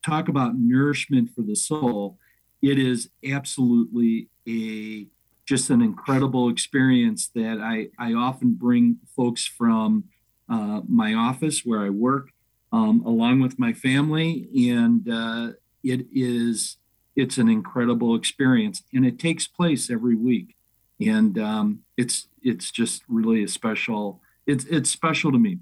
talk 0.03 0.27
about 0.27 0.55
nourishment 0.57 1.29
for 1.33 1.41
the 1.41 1.55
soul. 1.55 2.17
It 2.61 2.79
is 2.79 3.09
absolutely 3.23 4.29
a 4.47 5.07
just 5.45 5.69
an 5.69 5.81
incredible 5.81 6.49
experience 6.49 7.29
that 7.35 7.59
I, 7.61 7.89
I 7.99 8.13
often 8.13 8.53
bring 8.53 8.97
folks 9.15 9.45
from 9.45 10.05
uh, 10.49 10.81
my 10.87 11.13
office 11.13 11.61
where 11.63 11.81
I 11.81 11.89
work 11.89 12.29
um, 12.71 13.03
along 13.05 13.41
with 13.41 13.59
my 13.59 13.71
family. 13.71 14.49
And 14.71 15.07
uh, 15.07 15.51
it 15.83 16.07
is, 16.11 16.77
it's 17.15 17.37
an 17.37 17.47
incredible 17.47 18.15
experience 18.15 18.81
and 18.91 19.05
it 19.05 19.19
takes 19.19 19.47
place 19.47 19.91
every 19.91 20.15
week. 20.15 20.55
And 20.99 21.37
um, 21.37 21.79
it's, 21.95 22.27
it's 22.45 22.71
just 22.71 23.03
really 23.09 23.43
a 23.43 23.47
special, 23.49 24.21
it's, 24.47 24.63
it's 24.65 24.89
special 24.89 25.33
to 25.33 25.37
me. 25.37 25.59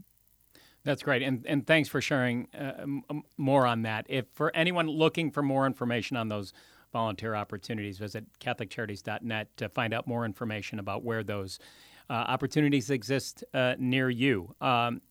That's 0.83 1.01
great, 1.01 1.21
and 1.21 1.45
and 1.47 1.65
thanks 1.65 1.87
for 1.87 2.01
sharing 2.01 2.49
uh, 2.53 2.73
m- 2.81 3.23
more 3.37 3.65
on 3.65 3.83
that. 3.83 4.05
If 4.09 4.25
for 4.33 4.53
anyone 4.53 4.87
looking 4.87 5.31
for 5.31 5.41
more 5.41 5.65
information 5.65 6.17
on 6.17 6.27
those 6.27 6.51
volunteer 6.93 7.35
opportunities. 7.35 7.97
Visit 7.97 8.25
CatholicCharities.net 8.39 9.57
to 9.57 9.67
find 9.67 9.93
out 9.93 10.07
more 10.07 10.23
information 10.23 10.79
about 10.79 11.03
where 11.03 11.23
those 11.23 11.59
uh, 12.09 12.13
opportunities 12.13 12.89
exist 12.89 13.43
uh, 13.53 13.73
near 13.77 14.09
you. 14.09 14.55
Um, 14.61 15.01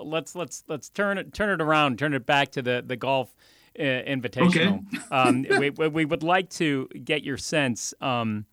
let's 0.00 0.34
let's 0.34 0.64
let's 0.66 0.88
turn 0.88 1.18
it 1.18 1.32
turn 1.32 1.50
it 1.50 1.62
around, 1.62 1.98
turn 1.98 2.14
it 2.14 2.26
back 2.26 2.50
to 2.52 2.62
the 2.62 2.82
the 2.84 2.96
golf 2.96 3.36
uh, 3.78 3.82
invitational. 3.82 4.82
Okay. 4.94 5.04
um, 5.10 5.46
we, 5.60 5.70
we 5.70 6.04
would 6.04 6.22
like 6.22 6.48
to 6.50 6.88
get 7.04 7.22
your 7.22 7.36
sense 7.36 7.92
um, 8.00 8.46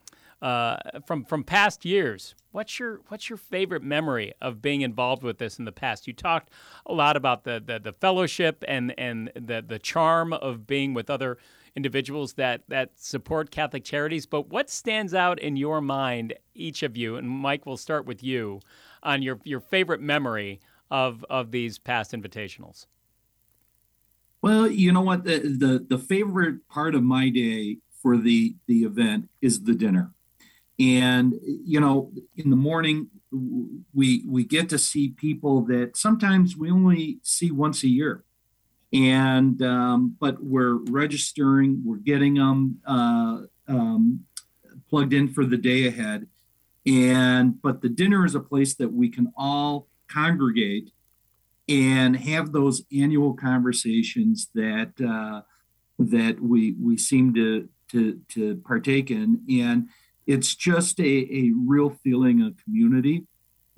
uh, 0.43 0.77
from 1.07 1.23
from 1.23 1.43
past 1.43 1.85
years. 1.85 2.35
What's 2.51 2.77
your 2.77 2.99
what's 3.07 3.29
your 3.29 3.37
favorite 3.37 3.81
memory 3.81 4.33
of 4.41 4.61
being 4.61 4.81
involved 4.81 5.23
with 5.23 5.37
this 5.37 5.57
in 5.57 5.65
the 5.65 5.71
past? 5.71 6.05
You 6.05 6.13
talked 6.13 6.51
a 6.85 6.93
lot 6.93 7.15
about 7.15 7.45
the 7.45 7.63
the, 7.65 7.79
the 7.79 7.93
fellowship 7.93 8.63
and 8.67 8.93
and 8.97 9.31
the 9.35 9.63
the 9.65 9.79
charm 9.79 10.33
of 10.33 10.67
being 10.67 10.93
with 10.93 11.09
other 11.09 11.37
individuals 11.75 12.33
that 12.33 12.61
that 12.67 12.91
support 12.95 13.51
Catholic 13.51 13.85
charities. 13.85 14.25
But 14.25 14.49
what 14.49 14.69
stands 14.69 15.13
out 15.13 15.39
in 15.39 15.55
your 15.55 15.79
mind, 15.79 16.33
each 16.53 16.83
of 16.83 16.97
you, 16.97 17.15
and 17.15 17.27
Mike, 17.29 17.65
we'll 17.65 17.77
start 17.77 18.05
with 18.05 18.21
you, 18.21 18.59
on 19.01 19.21
your 19.21 19.39
your 19.45 19.61
favorite 19.61 20.01
memory 20.01 20.59
of 20.91 21.25
of 21.29 21.51
these 21.51 21.79
past 21.79 22.11
invitationals. 22.11 22.85
Well, 24.41 24.67
you 24.69 24.91
know 24.91 25.01
what 25.01 25.23
the 25.23 25.39
the, 25.39 25.85
the 25.87 25.97
favorite 25.97 26.67
part 26.67 26.95
of 26.95 27.03
my 27.03 27.29
day 27.29 27.77
for 28.01 28.17
the 28.17 28.57
the 28.67 28.83
event 28.83 29.29
is 29.41 29.63
the 29.63 29.73
dinner, 29.73 30.11
and 30.79 31.33
you 31.43 31.79
know 31.79 32.11
in 32.35 32.49
the 32.49 32.55
morning 32.55 33.09
we 33.93 34.23
we 34.27 34.43
get 34.43 34.69
to 34.69 34.77
see 34.77 35.09
people 35.09 35.61
that 35.65 35.97
sometimes 35.97 36.55
we 36.55 36.71
only 36.71 37.19
see 37.23 37.51
once 37.51 37.83
a 37.83 37.87
year. 37.87 38.23
And 38.91 39.61
um, 39.63 40.15
but 40.19 40.43
we're 40.43 40.75
registering 40.75 41.81
we're 41.83 41.97
getting 41.97 42.35
them 42.35 42.79
uh, 42.85 43.41
um, 43.67 44.25
plugged 44.89 45.13
in 45.13 45.29
for 45.29 45.45
the 45.45 45.57
day 45.57 45.87
ahead. 45.87 46.27
And 46.85 47.61
but 47.61 47.81
the 47.81 47.89
dinner 47.89 48.25
is 48.25 48.35
a 48.35 48.39
place 48.39 48.75
that 48.75 48.93
we 48.93 49.09
can 49.09 49.31
all 49.35 49.87
congregate 50.07 50.91
and 51.67 52.17
have 52.17 52.51
those 52.51 52.83
annual 52.95 53.33
conversations 53.33 54.49
that 54.53 54.91
uh, 55.01 55.41
that 55.97 56.39
we 56.39 56.73
we 56.73 56.97
seem 56.97 57.33
to 57.33 57.67
to 57.91 58.19
to 58.29 58.57
partake 58.57 59.09
in. 59.09 59.41
And 59.49 59.89
it's 60.25 60.55
just 60.55 60.99
a, 60.99 61.03
a 61.03 61.51
real 61.65 61.89
feeling 61.89 62.41
of 62.41 62.55
community 62.63 63.25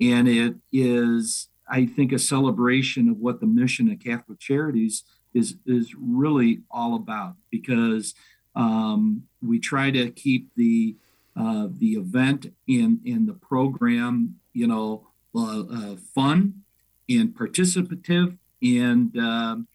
and 0.00 0.28
it 0.28 0.54
is 0.72 1.48
I 1.68 1.86
think 1.86 2.12
a 2.12 2.18
celebration 2.18 3.08
of 3.08 3.18
what 3.18 3.40
the 3.40 3.46
mission 3.46 3.90
of 3.90 3.98
Catholic 3.98 4.38
Charities 4.38 5.02
is 5.34 5.56
is 5.66 5.94
really 5.98 6.62
all 6.70 6.94
about 6.94 7.34
because 7.50 8.14
um, 8.54 9.24
we 9.42 9.58
try 9.58 9.90
to 9.90 10.10
keep 10.10 10.48
the 10.56 10.96
uh, 11.36 11.68
the 11.70 11.92
event 11.92 12.52
and 12.68 13.00
in 13.04 13.26
the 13.26 13.34
program, 13.34 14.36
you 14.54 14.66
know, 14.66 15.08
uh, 15.34 15.60
uh, 15.60 15.96
fun 16.14 16.62
and 17.10 17.34
participative, 17.34 18.38
and 18.62 19.16
um, 19.18 19.68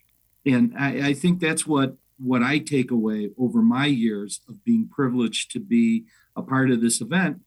and 0.46 0.74
I, 0.78 1.10
I 1.10 1.14
think 1.14 1.40
that's 1.40 1.68
what 1.68 1.96
what 2.18 2.42
I 2.42 2.60
take 2.60 2.92
away 2.92 3.32
over 3.38 3.62
my 3.62 3.86
years 3.86 4.42
of 4.48 4.64
being 4.64 4.88
privileged 4.88 5.52
to 5.52 5.60
be 5.60 6.06
a 6.36 6.42
part 6.42 6.72
of 6.72 6.82
this 6.82 7.02
event 7.02 7.42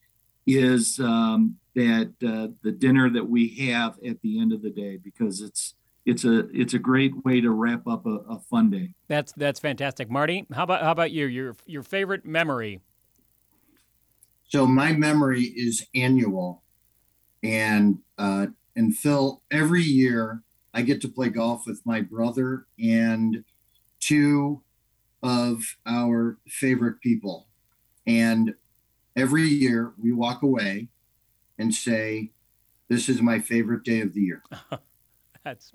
is 0.46 1.00
um, 1.00 1.56
that 1.74 2.12
uh, 2.26 2.48
the 2.62 2.72
dinner 2.72 3.10
that 3.10 3.28
we 3.28 3.48
have 3.70 3.98
at 4.06 4.20
the 4.22 4.40
end 4.40 4.52
of 4.52 4.62
the 4.62 4.70
day 4.70 4.96
because 4.96 5.40
it's 5.40 5.74
it's 6.06 6.24
a 6.24 6.48
it's 6.52 6.74
a 6.74 6.78
great 6.78 7.24
way 7.24 7.40
to 7.40 7.50
wrap 7.50 7.86
up 7.86 8.06
a, 8.06 8.18
a 8.28 8.38
fun 8.38 8.70
day. 8.70 8.94
That's 9.08 9.32
that's 9.32 9.58
fantastic, 9.58 10.10
Marty. 10.10 10.46
How 10.52 10.64
about 10.64 10.82
how 10.82 10.92
about 10.92 11.10
you? 11.12 11.26
Your 11.26 11.56
your 11.66 11.82
favorite 11.82 12.26
memory? 12.26 12.80
So 14.48 14.66
my 14.66 14.92
memory 14.92 15.44
is 15.44 15.86
annual, 15.94 16.62
and 17.42 17.98
uh, 18.18 18.48
and 18.76 18.96
Phil. 18.96 19.42
Every 19.50 19.82
year 19.82 20.42
I 20.74 20.82
get 20.82 21.00
to 21.02 21.08
play 21.08 21.30
golf 21.30 21.66
with 21.66 21.80
my 21.84 22.02
brother 22.02 22.66
and 22.78 23.44
two 23.98 24.62
of 25.22 25.62
our 25.86 26.36
favorite 26.46 27.00
people, 27.00 27.48
and 28.06 28.54
every 29.16 29.44
year 29.44 29.92
we 30.00 30.12
walk 30.12 30.42
away 30.42 30.88
and 31.58 31.74
say, 31.74 32.30
"This 32.88 33.08
is 33.08 33.22
my 33.22 33.38
favorite 33.38 33.84
day 33.84 34.00
of 34.00 34.14
the 34.14 34.20
year." 34.20 34.42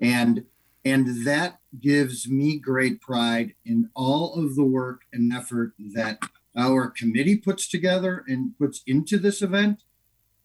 And 0.00 0.46
and 0.84 1.26
that 1.26 1.60
gives 1.78 2.28
me 2.28 2.58
great 2.58 3.00
pride 3.00 3.54
in 3.64 3.90
all 3.94 4.34
of 4.34 4.56
the 4.56 4.64
work 4.64 5.02
and 5.12 5.32
effort 5.32 5.74
that 5.94 6.18
our 6.56 6.88
committee 6.88 7.36
puts 7.36 7.68
together 7.68 8.24
and 8.26 8.56
puts 8.58 8.82
into 8.86 9.18
this 9.18 9.42
event 9.42 9.82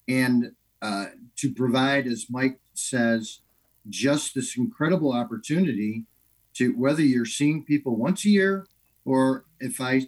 and 0.07 0.51
uh, 0.81 1.05
to 1.37 1.51
provide 1.51 2.05
as 2.05 2.27
mike 2.29 2.59
says 2.73 3.39
just 3.89 4.35
this 4.35 4.55
incredible 4.57 5.11
opportunity 5.11 6.03
to 6.53 6.71
whether 6.73 7.01
you're 7.01 7.25
seeing 7.25 7.63
people 7.63 7.95
once 7.95 8.25
a 8.25 8.29
year 8.29 8.67
or 9.03 9.45
if 9.59 9.81
i 9.81 10.01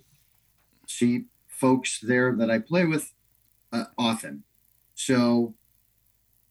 see 0.86 1.24
folks 1.60 2.00
there 2.02 2.36
that 2.36 2.50
i 2.50 2.60
play 2.60 2.86
with 2.86 3.14
uh, 3.74 3.86
often 3.98 4.44
so 4.96 5.54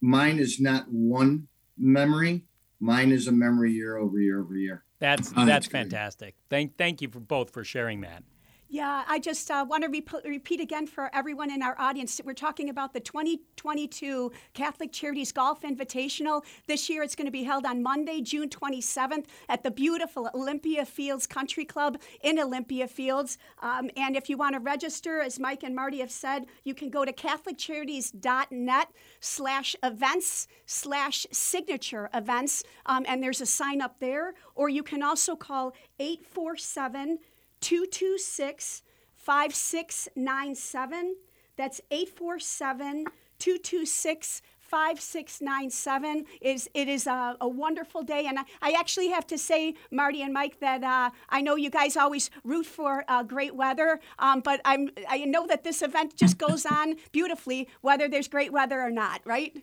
mine 0.01 0.39
is 0.39 0.61
not 0.61 0.85
one 0.89 1.49
memory 1.79 2.45
mine 2.81 3.13
is 3.13 3.27
a 3.27 3.33
memory 3.33 3.73
year 3.73 3.97
over 3.97 4.19
year 4.19 4.41
over 4.41 4.55
year. 4.55 4.85
That's 4.99 5.31
Oh, 5.31 5.45
that's 5.45 5.47
that's 5.47 5.67
fantastic. 5.67 6.35
Thank 6.49 6.77
thank 6.77 7.03
you 7.03 7.09
for 7.09 7.21
both 7.21 7.51
for 7.51 7.65
sharing 7.65 8.01
that. 8.03 8.23
Yeah, 8.69 9.05
I 9.07 9.21
just 9.21 9.49
uh, 9.49 9.65
want 9.69 9.85
to 9.85 9.89
rep- 9.89 10.25
repeat 10.25 10.61
again 10.61 10.89
for 10.89 11.09
everyone 11.15 11.53
in 11.53 11.63
our 11.63 11.79
audience. 11.79 12.21
We're 12.25 12.35
talking 12.35 12.69
about 12.69 12.93
the 12.93 12.99
2022 12.99 14.33
Catholic 14.55 14.91
Charities 14.91 15.31
Golf 15.31 15.63
Invitational. 15.63 16.45
This 16.67 16.91
year 16.91 17.05
it's 17.05 17.15
going 17.15 17.27
to 17.27 17.33
be 17.33 17.45
held 17.45 17.65
on 17.65 17.81
Monday, 17.81 18.21
June 18.21 18.49
27th 18.49 19.27
at 19.49 19.63
the 19.63 19.71
beautiful 19.71 20.29
Olympia 20.35 20.85
Fields 20.85 21.29
Country 21.29 21.65
Club 21.65 21.99
in 22.23 22.41
Olympia 22.41 22.89
Fields. 22.89 23.39
Um, 23.63 23.89
and 23.97 24.17
if 24.17 24.29
you 24.29 24.37
want 24.37 24.55
to 24.55 24.61
register, 24.61 25.21
as 25.21 25.39
Mike 25.39 25.63
and 25.63 25.77
Marty 25.77 26.01
have 26.01 26.11
said, 26.11 26.47
you 26.65 26.75
can 26.75 26.91
go 26.91 27.05
to 27.05 27.13
catholiccharities.net 27.13 28.89
slash 29.21 29.77
events 29.85 30.49
slash 30.67 31.25
signature 31.31 32.11
events. 32.13 32.65
Um, 32.85 33.05
and 33.07 33.23
there's 33.23 33.41
a 33.41 33.47
sign 33.47 33.81
up 33.81 34.01
there. 34.01 34.35
Or 34.57 34.69
you 34.69 34.83
can 34.83 35.05
also 35.05 35.37
call 35.37 35.73
847- 36.01 37.19
226 37.61 38.83
5697. 39.17 41.17
That's 41.57 41.81
847 41.91 43.05
226 43.39 44.43
5697 44.59 46.25
is 46.41 46.69
it 46.75 46.89
is 46.89 47.07
a, 47.07 47.37
a 47.41 47.49
wonderful 47.49 48.03
day. 48.03 48.27
And 48.27 48.39
I, 48.39 48.45
I 48.61 48.73
actually 48.73 49.09
have 49.09 49.27
to 49.29 49.39
say 49.39 49.75
marty 49.91 50.23
and 50.23 50.33
mike 50.33 50.59
that 50.61 50.83
uh, 50.83 51.11
i 51.29 51.41
know 51.41 51.55
you 51.55 51.71
guys 51.71 51.97
always 51.97 52.31
root 52.45 52.67
for 52.67 53.05
uh, 53.09 53.23
great 53.23 53.55
weather. 53.55 54.01
Um, 54.19 54.41
but 54.41 54.61
i'm 54.65 54.91
i 55.09 55.19
know 55.19 55.47
that 55.47 55.63
this 55.63 55.83
event 55.83 56.17
just 56.17 56.39
goes 56.39 56.67
on 56.67 56.97
beautifully 57.13 57.69
whether 57.81 58.09
there's 58.09 58.29
great 58.29 58.53
weather 58.53 58.81
or 58.81 58.91
not 58.91 59.21
right 59.25 59.63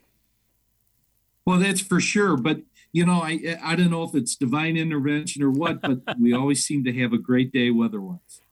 Well, 1.46 1.60
that's 1.60 1.82
for 1.82 2.00
sure. 2.00 2.38
But 2.38 2.62
you 2.92 3.06
know, 3.06 3.22
I 3.22 3.58
I 3.64 3.76
don't 3.76 3.92
know 3.92 4.04
if 4.04 4.16
it's 4.16 4.36
divine 4.36 4.78
intervention 4.78 5.44
or 5.44 5.52
what, 5.52 5.82
but 5.82 6.00
we 6.20 6.34
always 6.34 6.64
seem 6.64 6.84
to 6.86 6.94
have 7.02 7.14
a 7.14 7.18
great 7.18 7.52
day 7.52 7.72
weather-wise. 7.72 8.43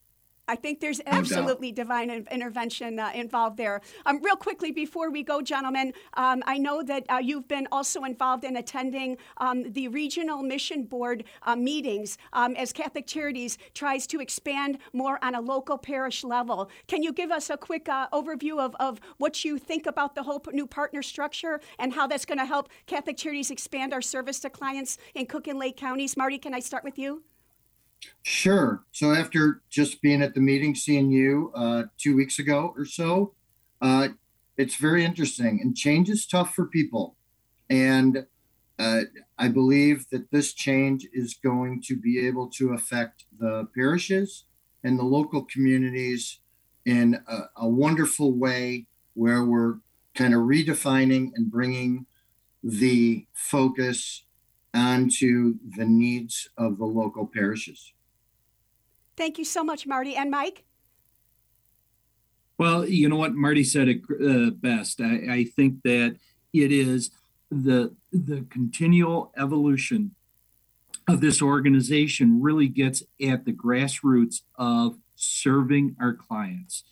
I 0.52 0.56
think 0.56 0.82
there's 0.82 1.00
absolutely 1.06 1.72
divine 1.72 2.10
intervention 2.30 3.00
uh, 3.00 3.12
involved 3.16 3.56
there. 3.56 3.80
Um, 4.06 4.22
real 4.22 4.36
quickly, 4.36 4.72
before 4.74 5.10
we 5.10 5.24
go, 5.24 5.42
gentlemen, 5.42 5.94
um, 6.16 6.44
I 6.46 6.58
know 6.58 6.84
that 6.84 7.06
uh, 7.08 7.20
you've 7.24 7.48
been 7.48 7.70
also 7.72 8.04
involved 8.04 8.44
in 8.44 8.58
attending 8.58 9.16
um, 9.38 9.72
the 9.72 9.88
regional 9.88 10.44
mission 10.44 10.84
board 10.84 11.24
uh, 11.44 11.56
meetings 11.56 12.18
um, 12.34 12.58
as 12.58 12.74
Catholic 12.74 13.08
Charities 13.08 13.58
tries 13.74 14.06
to 14.08 14.20
expand 14.20 14.80
more 14.92 15.24
on 15.24 15.36
a 15.36 15.40
local 15.40 15.78
parish 15.78 16.22
level. 16.26 16.70
Can 16.88 17.02
you 17.02 17.14
give 17.14 17.32
us 17.32 17.50
a 17.50 17.56
quick 17.56 17.88
uh, 17.88 18.10
overview 18.10 18.60
of, 18.60 18.76
of 18.82 19.00
what 19.20 19.46
you 19.46 19.58
think 19.58 19.86
about 19.86 20.16
the 20.16 20.24
whole 20.24 20.44
new 20.52 20.68
partner 20.68 21.02
structure 21.02 21.62
and 21.80 21.94
how 21.94 22.08
that's 22.08 22.26
going 22.26 22.40
to 22.40 22.46
help 22.46 22.68
Catholic 22.88 23.16
Charities 23.16 23.52
expand 23.52 23.94
our 23.94 24.02
service 24.02 24.42
to 24.42 24.50
clients 24.50 24.98
in 25.16 25.28
Cook 25.28 25.48
and 25.48 25.58
Lake 25.58 25.78
counties? 25.78 26.18
Marty, 26.18 26.38
can 26.38 26.54
I 26.54 26.60
start 26.60 26.84
with 26.84 27.00
you? 27.00 27.24
Sure. 28.24 28.84
So 28.92 29.14
after 29.14 29.62
just 29.70 30.02
being 30.02 30.22
at 30.22 30.34
the 30.34 30.42
meeting, 30.42 30.76
seeing 30.76 31.12
you 31.12 31.52
uh, 31.56 31.84
two 31.98 32.16
weeks 32.16 32.40
ago 32.40 32.74
or 32.78 32.86
so, 32.86 33.34
uh, 33.82 34.10
it's 34.58 34.76
very 34.76 35.04
interesting. 35.04 35.60
And 35.62 35.76
change 35.76 36.10
is 36.10 36.26
tough 36.26 36.54
for 36.54 36.66
people. 36.66 37.16
And 37.70 38.26
uh, 38.78 39.02
I 39.38 39.48
believe 39.48 40.10
that 40.10 40.32
this 40.32 40.54
change 40.54 41.08
is 41.14 41.36
going 41.36 41.82
to 41.84 41.96
be 41.96 42.26
able 42.28 42.50
to 42.52 42.74
affect 42.74 43.26
the 43.40 43.68
parishes 43.76 44.46
and 44.84 44.98
the 44.98 45.04
local 45.04 45.44
communities 45.44 46.40
in 46.86 47.20
a, 47.28 47.42
a 47.58 47.68
wonderful 47.68 48.34
way 48.34 48.88
where 49.14 49.44
we're 49.44 49.76
kind 50.16 50.34
of 50.34 50.42
redefining 50.42 51.32
and 51.36 51.52
bringing 51.52 52.06
the 52.64 53.26
focus 53.34 54.24
onto 54.74 55.56
the 55.78 55.86
needs 55.86 56.50
of 56.58 56.78
the 56.78 56.86
local 56.86 57.28
parishes. 57.28 57.94
Thank 59.18 59.38
you 59.38 59.46
so 59.46 59.64
much, 59.64 59.86
Marty. 59.86 60.16
And 60.16 60.32
Mike? 60.32 60.64
Well, 62.58 62.88
you 62.88 63.10
know 63.10 63.18
what 63.18 63.34
Marty 63.34 63.64
said 63.64 63.88
it 63.88 64.02
uh, 64.24 64.52
best. 64.52 65.02
I, 65.02 65.34
I 65.34 65.44
think 65.56 65.82
that 65.84 66.18
it 66.54 66.72
is 66.72 67.12
the 67.50 67.94
the 68.12 68.46
continual 68.50 69.34
evolution 69.38 70.16
of 71.08 71.22
this 71.22 71.42
organization 71.42 72.42
really 72.42 72.68
gets 72.68 73.04
at 73.26 73.46
the 73.46 73.52
grassroots 73.52 74.42
of 74.56 74.98
serving 75.16 75.96
our 76.00 76.14
clients, 76.14 76.84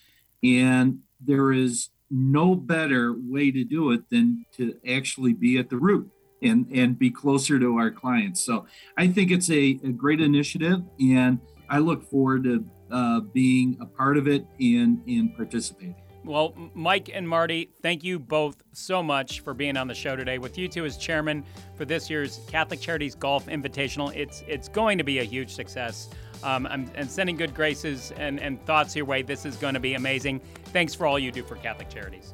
and 0.44 1.00
there 1.22 1.54
is 1.54 1.90
no 2.10 2.56
better 2.56 3.16
way 3.16 3.52
to 3.52 3.64
do 3.64 3.92
it 3.92 4.10
than 4.10 4.46
to 4.54 4.76
actually 4.88 5.34
be 5.34 5.58
at 5.58 5.70
the 5.70 5.78
root 5.78 6.12
and 6.42 6.68
and 6.74 6.98
be 6.98 7.10
closer 7.12 7.60
to 7.60 7.78
our 7.78 7.92
clients. 7.92 8.42
So 8.42 8.66
I 8.98 9.08
think 9.08 9.32
it's 9.32 9.50
a, 9.50 9.80
a 9.84 9.92
great 9.92 10.22
initiative, 10.22 10.82
and 11.00 11.40
I 11.70 11.80
look 11.80 12.04
forward 12.04 12.44
to 12.46 12.66
uh, 12.92 13.20
being 13.20 13.78
a 13.82 13.86
part 13.86 14.18
of 14.18 14.28
it 14.28 14.46
and 14.60 15.02
and 15.08 15.36
participating. 15.36 15.96
Well, 16.26 16.54
Mike 16.74 17.10
and 17.14 17.28
Marty, 17.28 17.72
thank 17.82 18.04
you 18.04 18.20
both 18.20 18.62
so 18.74 19.02
much 19.02 19.40
for 19.40 19.54
being 19.54 19.78
on 19.78 19.88
the 19.88 19.96
show 19.96 20.16
today. 20.16 20.38
With 20.38 20.58
you 20.58 20.68
two 20.68 20.86
as 20.86 20.98
chairman 20.98 21.46
for 21.76 21.86
this 21.86 22.10
year's 22.10 22.42
Catholic 22.48 22.82
Charities 22.82 23.16
Golf 23.16 23.48
Invitational, 23.48 24.16
it's 24.16 24.44
it's 24.48 24.68
going 24.68 24.98
to 24.98 25.04
be 25.04 25.20
a 25.20 25.24
huge 25.24 25.54
success. 25.54 26.10
Um, 26.44 26.68
I'm 26.68 26.90
and 26.96 27.10
sending 27.10 27.36
good 27.36 27.54
graces 27.54 28.14
and, 28.18 28.40
and 28.40 28.64
thoughts 28.66 28.96
your 28.96 29.06
way. 29.06 29.22
This 29.22 29.46
is 29.46 29.56
going 29.56 29.74
to 29.74 29.80
be 29.80 29.96
amazing. 29.96 30.42
Thanks 30.66 30.94
for 30.94 31.08
all 31.08 31.20
you 31.20 31.32
do 31.32 31.44
for 31.44 31.56
Catholic 31.56 31.90
Charities. 31.90 32.34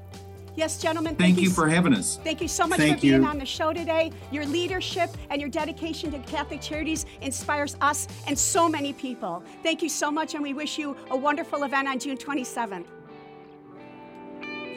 Yes, 0.56 0.82
gentlemen. 0.82 1.15
Thank 1.15 1.41
you 1.41 1.50
s- 1.50 1.56
for 1.56 1.68
having 1.68 1.94
us. 1.94 2.18
Thank 2.24 2.41
you 2.41 2.48
so 2.48 2.65
much 2.65 2.80
Thank 2.80 2.98
for 2.98 3.02
being 3.02 3.22
you. 3.24 3.28
on 3.28 3.38
the 3.38 3.46
show 3.46 3.74
today. 3.74 4.12
Your 4.32 4.46
leadership 4.46 5.10
and 5.30 5.41
your 5.41 5.50
dedication 5.50 6.12
to 6.12 6.20
Catholic 6.20 6.62
Charities 6.62 7.06
inspires 7.22 7.76
us 7.82 8.08
and 8.28 8.38
so 8.38 8.70
many 8.70 8.94
people. 8.94 9.44
Thank 9.63 9.82
you 9.82 9.89
so 9.89 10.10
much, 10.10 10.34
and 10.34 10.41
we 10.41 10.54
wish 10.54 10.78
you 10.78 10.96
a 11.12 11.18
wonderful 11.18 11.63
event 11.63 11.88
on 11.89 12.00
June 12.00 12.18
27th. 12.18 12.86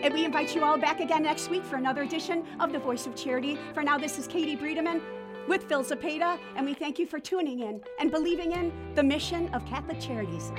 And 0.03 0.15
we 0.15 0.25
invite 0.25 0.55
you 0.55 0.63
all 0.65 0.79
back 0.79 1.01
again 1.01 1.23
next 1.25 1.51
week 1.51 1.65
for 1.65 1.77
another 1.77 2.03
edition 2.03 2.45
of 2.61 2.73
The 2.73 2.79
Voice 2.79 3.07
of 3.07 3.15
Charity. 3.17 3.59
For 3.75 3.83
now, 3.83 3.99
this 3.99 4.19
is 4.19 4.27
Katie 4.29 4.57
Breedeman 4.57 5.01
with 5.49 5.65
Phil 5.69 5.83
Zapata, 5.83 6.39
and 6.57 6.67
we 6.67 6.75
thank 6.75 6.99
you 6.99 7.07
for 7.07 7.19
tuning 7.19 7.61
in 7.61 7.81
and 8.01 8.11
believing 8.11 8.53
in 8.53 8.73
the 8.95 9.03
mission 9.03 9.49
of 9.55 9.65
Catholic 9.67 9.99
Charities. 10.01 10.53